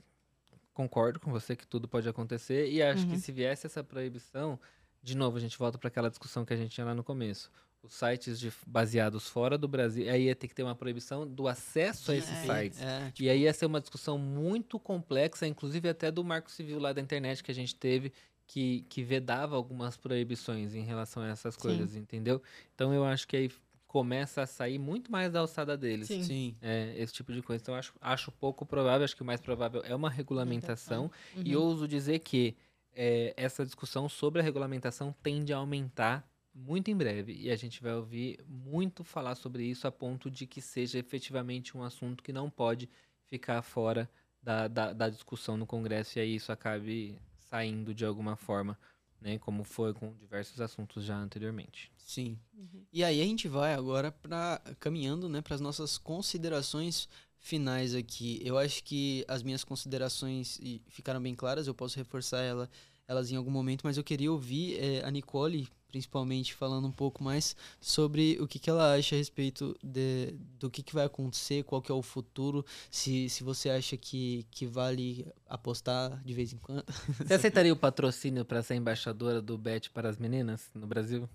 [0.73, 2.69] concordo com você que tudo pode acontecer.
[2.71, 3.11] E acho Uhum.
[3.11, 4.59] que se viesse essa proibição,
[5.01, 7.51] de novo, a gente volta para aquela discussão que a gente tinha lá no começo.
[7.83, 11.47] Os sites de- baseados fora do Brasil, aí ia ter que ter uma proibição do
[11.47, 12.45] acesso a esses É.
[12.61, 12.81] sites.
[12.81, 16.79] É, tipo, E aí ia ser uma discussão muito complexa, inclusive até do marco civil
[16.79, 18.11] lá da internet que a gente teve,
[18.47, 21.61] que, que vedava algumas proibições em relação a essas Sim.
[21.61, 22.41] coisas, entendeu?
[22.73, 23.49] Então eu acho que aí
[23.87, 26.07] começa a sair muito mais da alçada deles.
[26.07, 26.23] Sim.
[26.23, 26.55] sim.
[26.61, 27.61] É, esse tipo de coisa.
[27.61, 31.09] Então eu acho, acho pouco provável, acho que o mais provável é uma regulamentação.
[31.43, 31.63] E Uhum.
[31.63, 32.55] ouso dizer que
[32.93, 37.33] é, essa discussão sobre a regulamentação tende a aumentar muito em breve.
[37.33, 41.77] E a gente vai ouvir muito falar sobre isso a ponto de que seja efetivamente
[41.77, 42.89] um assunto que não pode
[43.27, 44.09] ficar fora
[44.41, 47.17] da, da, da discussão no Congresso e aí isso acabe
[47.55, 48.77] saindo de alguma forma,
[49.21, 49.39] né?
[49.39, 51.91] Como foi com diversos assuntos já anteriormente.
[51.97, 52.37] Sim.
[52.53, 52.83] Uhum.
[52.91, 57.07] E aí a gente vai agora para caminhando, né, para as nossas considerações
[57.39, 58.41] finais aqui.
[58.43, 61.67] Eu acho que as minhas considerações ficaram bem claras.
[61.67, 62.69] Eu posso reforçar ela,
[63.07, 67.23] elas em algum momento, mas eu queria ouvir eh, a Nicole, principalmente, falando um pouco
[67.23, 71.63] mais sobre o que, que ela acha a respeito de, do que, que vai acontecer,
[71.63, 76.51] qual que é o futuro, se, se você acha que, que vale apostar de vez
[76.51, 76.83] em quando.
[77.25, 81.29] Você aceitaria o patrocínio para ser embaixadora do Bet para as meninas no Brasil?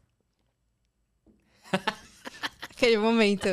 [2.69, 3.49] Aquele momento.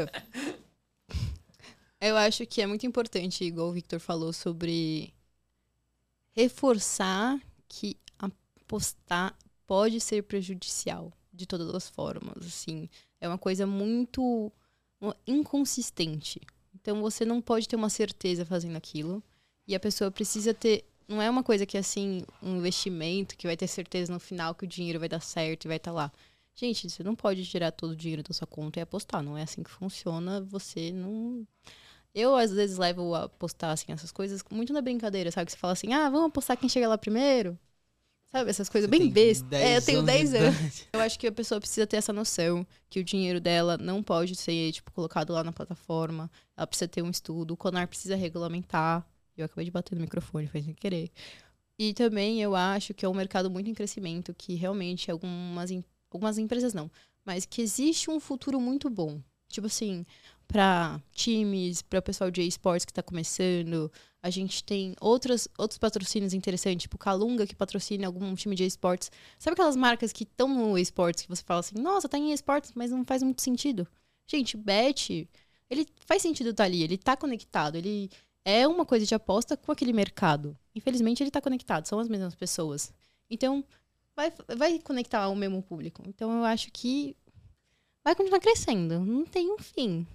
[2.02, 5.14] Eu acho que é muito importante, igual o Victor falou, sobre
[6.36, 7.40] reforçar
[7.70, 9.34] que apostar
[9.68, 12.90] pode ser prejudicial de todas as formas, assim.
[13.22, 14.52] É uma coisa muito
[15.28, 16.42] inconsistente.
[16.74, 19.22] Então você não pode ter uma certeza fazendo aquilo
[19.68, 23.56] e a pessoa precisa ter não é uma coisa que assim, um investimento que vai
[23.56, 26.12] ter certeza no final que o dinheiro vai dar certo e vai estar lá.
[26.54, 29.22] Gente, você não pode tirar todo o dinheiro da sua conta e apostar.
[29.22, 30.42] Não é assim que funciona.
[30.42, 31.48] Você não.
[32.16, 35.46] Eu, às vezes, levo a apostar, assim, essas coisas muito na brincadeira, sabe?
[35.46, 37.58] Que você fala assim, ah, vamos apostar quem chega lá primeiro.
[38.32, 38.50] Sabe?
[38.50, 39.50] Essas coisas bem Tem bestas.
[39.50, 40.88] 10 É, eu tenho anos de 10 anos.
[40.94, 44.36] Eu acho que a pessoa precisa ter essa noção que o dinheiro dela não pode
[44.36, 46.30] ser, tipo, colocado lá na plataforma.
[46.56, 47.54] Ela precisa ter um estudo.
[47.54, 49.06] O CONAR precisa regulamentar.
[49.36, 51.10] Eu acabei de bater no microfone, foi sem querer.
[51.80, 55.70] E também eu acho que é um mercado muito em crescimento, que realmente algumas,
[56.12, 56.90] algumas empresas não,
[57.24, 59.22] mas que existe um futuro muito bom.
[59.48, 60.06] Tipo assim,
[60.48, 63.92] para times, para o pessoal de esportes que está começando,
[64.24, 69.12] a gente tem outras, outros patrocínios interessantes, tipo Calunga, que patrocina algum time de esportes.
[69.38, 72.72] Sabe aquelas marcas que estão no esportes que você fala assim, nossa, tá em esportes,
[72.76, 73.88] mas não faz muito sentido?
[74.26, 75.30] Gente, Bet,
[75.70, 78.10] ele faz sentido estar ali, ele tá conectado, ele
[78.44, 80.58] é uma coisa de aposta com aquele mercado.
[80.74, 82.94] Infelizmente, ele tá conectado, são as mesmas pessoas.
[83.30, 83.64] Então,
[84.16, 86.04] vai, vai conectar o mesmo público.
[86.08, 87.16] Então, eu acho que
[88.04, 90.08] vai continuar crescendo, não tem um fim.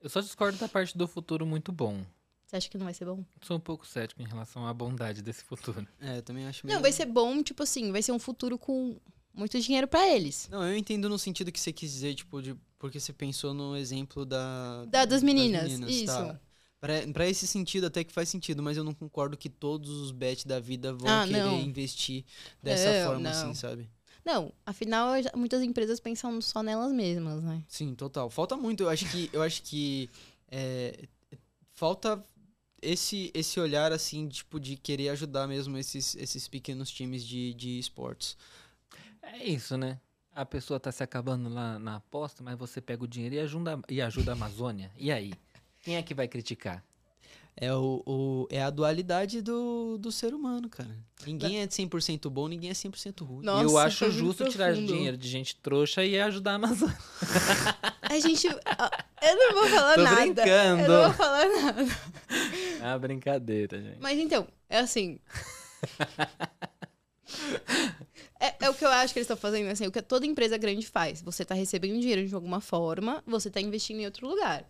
[0.00, 2.04] Eu só discordo da parte do futuro muito bom.
[2.46, 3.24] Você acha que não vai ser bom?
[3.42, 5.86] Sou um pouco cético em relação à bondade desse futuro.
[6.00, 6.74] É, eu também acho meio...
[6.76, 8.98] Não, vai ser bom, tipo assim, vai ser um futuro com
[9.34, 10.48] muito dinheiro pra eles.
[10.50, 13.76] Não, eu entendo no sentido que você quis dizer, tipo, de, porque você pensou no
[13.76, 14.84] exemplo da...
[14.86, 16.06] Da- das meninas, isso.
[16.06, 16.40] Tá.
[16.80, 20.10] Pra, pra esse sentido até que faz sentido, mas eu não concordo que todos os
[20.10, 21.60] bet da vida vão Ah, querer não.
[21.60, 22.24] investir
[22.62, 23.30] dessa Não, forma não.
[23.30, 23.90] assim, sabe?
[24.24, 27.62] Não, afinal, muitas empresas pensam só nelas mesmas, né?
[27.68, 28.28] Sim, total.
[28.30, 30.10] Falta muito, eu acho que eu acho que
[30.50, 31.08] é,
[31.74, 32.22] falta
[32.82, 37.78] esse esse olhar assim, tipo de querer ajudar mesmo esses esses pequenos times de, de
[37.78, 38.36] esportes.
[39.22, 39.98] É isso, né?
[40.32, 43.80] A pessoa tá se acabando lá na aposta, mas você pega o dinheiro e ajuda,
[43.88, 44.90] e ajuda a Amazônia.
[44.96, 45.32] E aí?
[45.82, 46.84] Quem é que vai criticar?
[47.56, 50.96] É, o, o- é a dualidade do, do ser humano, cara.
[51.26, 53.44] Ninguém é 100% bom, ninguém é 100% ruim.
[53.44, 54.86] Nossa, e eu acho justo tirar profundo.
[54.92, 56.96] dinheiro de gente trouxa e ajudar a Amazônia.
[58.02, 58.46] A gente.
[58.46, 60.16] Eu não vou falar Tô nada.
[60.16, 60.82] brincando.
[60.82, 61.86] Eu não vou falar nada.
[62.80, 63.98] É uma brincadeira, gente.
[64.00, 65.18] Mas então, é assim.
[68.42, 70.56] É, é o que eu acho que eles estão fazendo, assim, o que toda empresa
[70.56, 71.20] grande faz.
[71.22, 74.64] Você tá recebendo dinheiro de alguma forma, você tá investindo em outro lugar.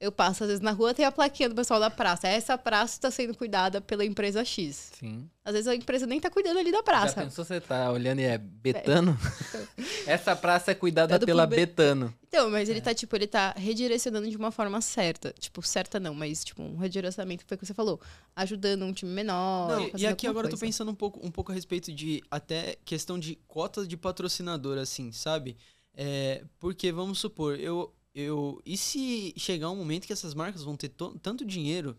[0.00, 2.28] Eu passo, às vezes, na rua, tem a plaquinha do pessoal da praça.
[2.28, 4.92] Essa praça está sendo cuidada pela empresa X.
[4.96, 5.28] Sim.
[5.44, 7.20] Às vezes a empresa nem tá cuidando ali da Já praça.
[7.20, 9.18] pensou você tá olhando e é Betano?
[10.06, 12.14] Essa praça é cuidada É pela Clube- Betano.
[12.28, 12.72] Então, mas É.
[12.72, 15.34] ele tá, tipo, ele tá redirecionando de uma forma certa.
[15.36, 18.00] Tipo, certa não, mas, tipo, um redirecionamento que foi o que você falou.
[18.36, 19.68] Ajudando um time menor.
[19.68, 20.66] Não, e aqui agora eu tô coisa.
[20.66, 25.10] pensando um pouco, um pouco a respeito de até questão de cotas de patrocinador, assim,
[25.10, 25.56] sabe?
[25.92, 28.60] É, porque, vamos supor, eu, eu.
[28.64, 31.96] E se chegar um momento que essas marcas vão ter to- tanto dinheiro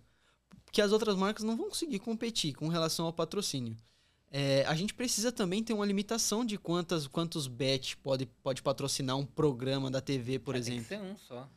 [0.72, 3.76] que as outras marcas não vão conseguir competir com relação ao patrocínio?
[4.32, 9.18] É, a gente precisa também ter uma limitação de quantas, quantos bet pode, pode patrocinar
[9.18, 10.84] um programa da TV, por É, Tem exemplo.
[10.84, 11.50] que ser um só.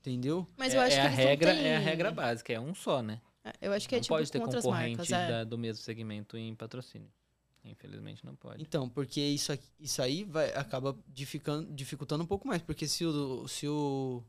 [0.00, 0.46] Entendeu?
[0.56, 2.74] Mas é, eu acho é que a regra, têm- é a regra básica, é um
[2.74, 3.20] só, né?
[3.60, 5.12] Eu acho que é não tipo pode ter com outras concorrente marcas.
[5.12, 5.28] É.
[5.28, 7.08] da- do mesmo segmento em patrocínio.
[7.64, 8.62] Infelizmente não pode.
[8.62, 12.62] Então, porque isso, aqui- isso aí vai, acaba dificando, dificultando um pouco mais.
[12.62, 14.24] Porque se o, se o,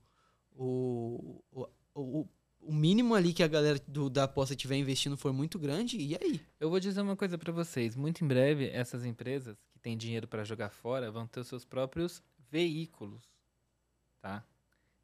[0.53, 2.27] o, o, o,
[2.59, 6.15] o mínimo ali que a galera do, da aposta estiver investindo for muito grande, e
[6.15, 6.41] aí?
[6.59, 7.95] Eu vou dizer uma coisa pra vocês.
[7.95, 11.63] Muito em breve, essas empresas que têm dinheiro pra jogar fora vão ter os seus
[11.63, 13.23] próprios veículos,
[14.21, 14.43] tá?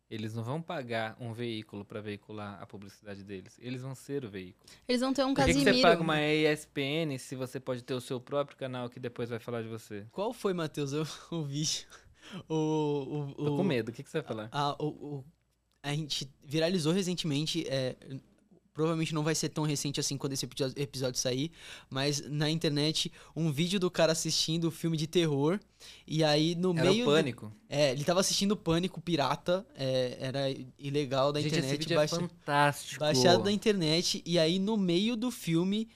[0.09, 3.57] Eles não vão pagar um veículo pra veicular a publicidade deles.
[3.61, 4.63] Eles vão ser o veículo.
[4.87, 5.75] Eles vão ter um Por que, que Casimiro.
[5.75, 9.39] você paga uma ESPN se você pode ter o seu próprio canal que depois vai
[9.39, 10.05] falar de você?
[10.11, 11.03] Qual foi, Matheus, o,
[11.35, 11.85] o vídeo?
[12.47, 13.89] O, o, Tô o- com medo.
[13.89, 14.49] O que, que você vai falar?
[14.51, 15.25] A, o, o-
[15.83, 17.65] a gente viralizou recentemente.
[17.67, 17.95] é,
[18.77, 21.51] provavelmente não vai ser tão recente assim quando esse episódio, sair.
[21.89, 25.59] Mas na internet, um vídeo do cara assistindo o filme de terror.
[26.05, 27.05] E aí no Era meio.
[27.05, 27.51] Pânico.
[27.67, 29.65] é, ele tava assistindo Pânico Pirata.
[29.75, 30.41] é, era
[30.77, 31.79] ilegal da Gente, esse internet.
[31.79, 32.99] vídeo é baixa- fantástico.
[32.99, 34.21] baixado da internet.
[34.25, 35.89] E aí no meio do filme.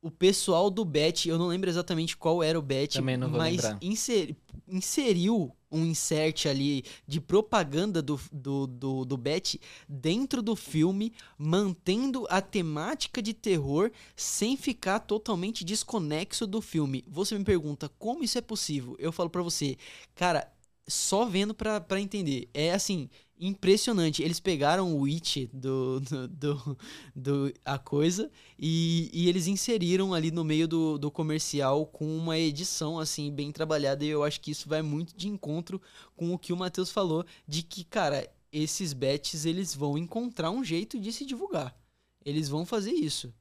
[0.00, 4.36] O pessoal do Bet, eu não lembro exatamente qual era o Bet, mas inser-
[4.68, 12.26] inseriu um insert ali de propaganda do, do, do, do Bet dentro do filme, mantendo
[12.30, 17.04] a temática de terror sem ficar totalmente desconexo do filme.
[17.08, 18.96] Você me pergunta como isso é possível?
[18.98, 19.76] Eu falo pra você,
[20.14, 20.53] cara,
[20.86, 22.48] só vendo pra entender.
[22.52, 23.08] É assim,
[23.38, 24.22] impressionante.
[24.22, 26.78] Eles pegaram o It do, do, do,
[27.14, 32.38] do- a coisa e, e eles inseriram ali no meio do, do comercial com uma
[32.38, 35.80] edição assim bem trabalhada e eu acho que isso vai muito de encontro
[36.16, 40.62] com o que o Matheus falou de que, cara, esses bets eles vão encontrar um
[40.64, 41.76] jeito de se divulgar.
[42.24, 43.32] Eles vão fazer isso.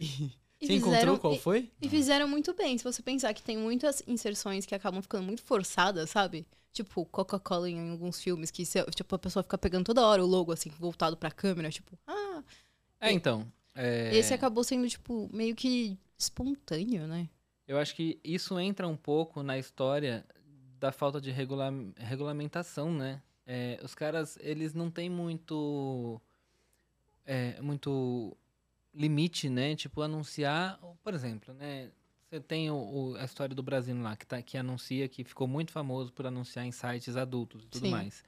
[0.00, 0.30] E,
[0.62, 1.70] E você encontrou fizeram- qual e- foi?
[1.80, 2.78] E fizeram muito bem.
[2.78, 6.46] Se você pensar que tem muitas inserções que acabam ficando muito forçadas, sabe?
[6.72, 10.26] Tipo, Coca-Cola em alguns filmes, que se- tipo, a pessoa fica pegando toda hora o
[10.26, 12.42] logo, assim, voltado pra câmera, tipo, ah.
[13.00, 13.46] É, então.
[13.74, 17.28] é, Esse acabou sendo, tipo, meio que espontâneo, né?
[17.66, 20.24] Eu acho que isso entra um pouco na história
[20.78, 23.20] da falta de regula regulamentação, né?
[23.46, 26.20] É, os caras, eles não têm muito.
[27.24, 28.36] é, muito
[28.94, 29.74] limite, né?
[29.74, 30.78] Tipo, anunciar.
[31.02, 31.90] Por exemplo, né?
[32.28, 35.46] Você tem o, o- a história do Brasil lá, que, tá, que anuncia, que ficou
[35.46, 37.90] muito famoso por anunciar em sites adultos e tudo Sim.
[37.90, 38.24] mais.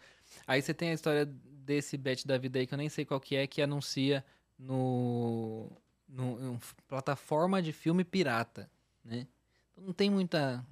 [0.47, 3.19] Aí você tem a história desse bet da vida aí, que eu nem sei qual
[3.19, 4.23] que é, que anuncia
[4.59, 5.71] no,
[6.07, 8.71] no, plataforma de filme pirata,
[9.03, 9.27] né?
[9.73, 10.65] Então não tem muita...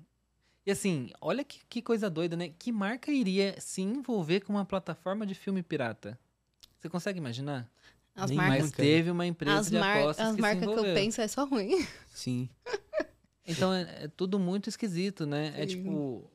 [0.65, 2.51] E assim, olha que, que coisa doida, né?
[2.57, 6.19] Que marca iria se envolver com uma plataforma de filme pirata?
[6.79, 7.69] Você consegue imaginar?
[8.15, 8.63] As Nem marcas.
[8.63, 11.45] Mas teve uma empresa As, de mar apostas as marcas que eu penso é só
[11.45, 11.87] ruim.
[12.13, 12.49] Sim.
[13.45, 15.53] Então é, é tudo muito esquisito, né?
[15.57, 15.77] É Sim.
[15.77, 16.31] tipo...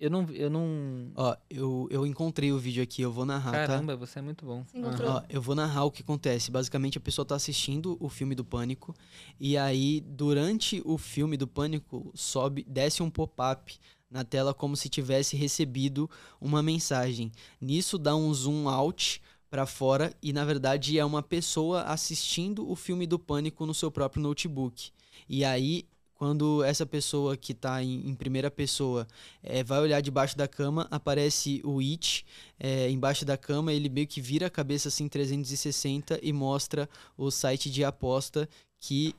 [0.00, 0.26] Eu não...
[0.30, 1.12] Eu não...
[1.14, 3.66] Ó, eu, eu encontrei o vídeo aqui, eu vou narrar, tá?
[3.66, 4.64] Caramba, você é muito bom.
[4.64, 5.10] Você encontrou?
[5.10, 6.50] Ó, eu vou narrar o que acontece.
[6.50, 8.94] Basicamente, a pessoa tá assistindo o filme do Pânico
[9.40, 13.76] e aí, durante o filme do Pânico, sobe, desce um pop-up
[14.08, 16.08] na tela como se tivesse recebido
[16.40, 17.32] uma mensagem.
[17.60, 19.20] Nisso dá um zoom out
[19.50, 23.90] pra fora e na verdade é uma pessoa assistindo o filme do Pânico no seu
[23.90, 24.90] próprio notebook.
[25.28, 25.86] E aí
[26.18, 29.06] quando essa pessoa que tá em, em primeira pessoa
[29.40, 32.26] eh, vai olhar debaixo da cama, aparece o It
[32.58, 37.30] é, embaixo da cama, ele meio que vira a cabeça assim 360 e mostra o
[37.30, 38.48] site de aposta
[38.80, 39.14] que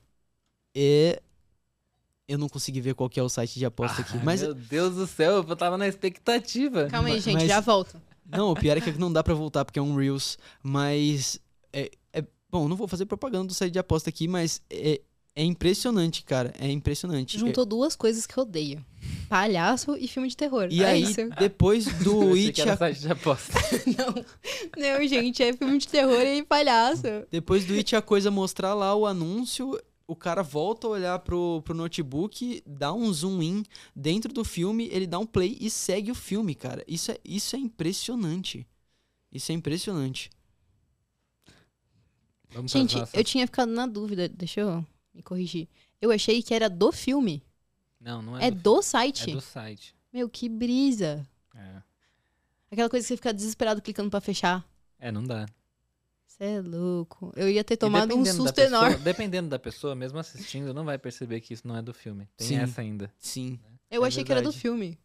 [0.76, 1.22] é.
[2.28, 4.18] Eu não consegui ver qual que é o site de aposta aqui.
[4.18, 6.88] Ai, Mas Meu Deus do céu, eu tava na expectativa.
[6.88, 8.00] Calma aí, gente, mas- já volto.
[8.32, 11.40] Não, o pior é que não dá pra voltar porque é um Reels, mas
[11.74, 15.02] é, é- Bom, não vou fazer propaganda do site de aposta aqui, mas é,
[15.36, 16.54] é impressionante, cara.
[16.60, 17.38] É impressionante.
[17.38, 18.84] Juntou duas coisas que eu odeio:
[19.30, 20.68] palhaço e filme de terror.
[20.72, 21.30] E é aí, isso.
[21.38, 23.54] depois do It, que era a- site de aposta.
[23.98, 24.26] Não,
[24.78, 27.04] não, gente, é filme de terror e palhaço.
[27.32, 31.62] depois do It a coisa mostrar lá o anúncio, o cara volta a olhar pro,
[31.62, 33.64] pro notebook, dá um zoom in
[33.96, 36.84] dentro do filme, ele dá um play e segue o filme, cara.
[36.88, 38.68] Isso é, isso é impressionante.
[39.32, 40.32] Isso é impressionante.
[42.50, 44.84] Vamos Gente, eu tinha ficado na dúvida, deixa eu
[45.14, 45.68] me corrigir.
[46.02, 47.44] Eu achei que era do filme.
[48.02, 49.32] Não, não é, É, do, do é site.
[49.32, 49.96] do site.
[50.12, 51.24] Meu, que brisa.
[51.54, 51.84] É.
[52.72, 54.68] Aquela coisa que você fica desesperado clicando pra fechar.
[54.98, 55.46] É, não dá.
[56.40, 57.34] Você é louco.
[57.36, 59.04] Eu ia ter tomado um susto pessoa- enorme.
[59.04, 62.28] Dependendo da pessoa, mesmo assistindo, não vai perceber que isso não é do filme.
[62.38, 62.56] Tem Sim.
[62.60, 63.12] essa ainda.
[63.20, 63.60] Sim.
[63.92, 64.62] Eu É achei que era do verdade.
[64.62, 64.98] filme.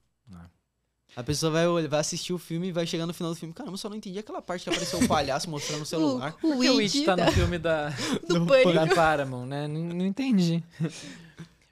[1.17, 3.55] A pessoa vai, olhar- vai assistir o filme e vai chegar no final do filme.
[3.55, 6.35] Caramba, eu só não entendi aquela parte que apareceu o palhaço mostrando o celular.
[6.43, 7.91] O, o Porque o It tá da- no filme da,
[8.29, 9.69] do do da Paramount, né?
[9.69, 10.63] Não, não entendi.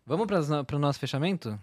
[0.07, 1.59] Vamos para o nosso fechamento?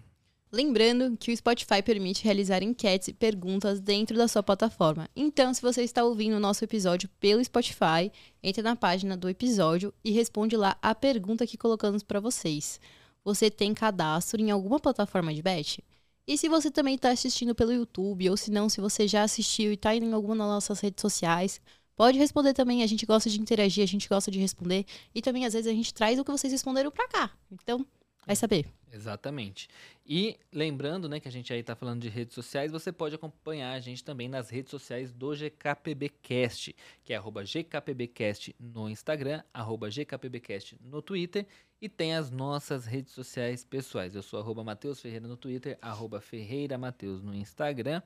[0.52, 5.08] Lembrando que o Spotify permite realizar enquetes e perguntas dentro da sua plataforma.
[5.14, 8.10] Então, se você está ouvindo o nosso episódio pelo Spotify,
[8.42, 12.80] entre na página do episódio e responde lá a pergunta que colocamos para vocês.
[13.24, 15.84] Você tem cadastro em alguma plataforma de bet?
[16.26, 19.70] E se você também está assistindo pelo YouTube, ou se não, se você já assistiu
[19.70, 21.60] e está em alguma das nossas redes sociais,
[21.94, 22.82] pode responder também.
[22.82, 24.84] A gente gosta de interagir, a gente gosta de responder.
[25.14, 27.30] E também, às vezes, a gente traz o que vocês responderam para cá.
[27.52, 27.86] Então,
[28.26, 28.66] vai saber.
[28.92, 29.68] Exatamente.
[30.04, 33.72] E lembrando, né, que a gente aí tá falando de redes sociais, você pode acompanhar
[33.72, 39.88] a gente também nas redes sociais do GKPBcast, que é arroba GKPBcast no Instagram, arroba
[39.88, 41.46] GKPBcast no Twitter,
[41.80, 44.14] e tem as nossas redes sociais pessoais.
[44.14, 48.02] Eu sou arroba Matheus Ferreira no Twitter, arroba Ferreira Mateus no Instagram.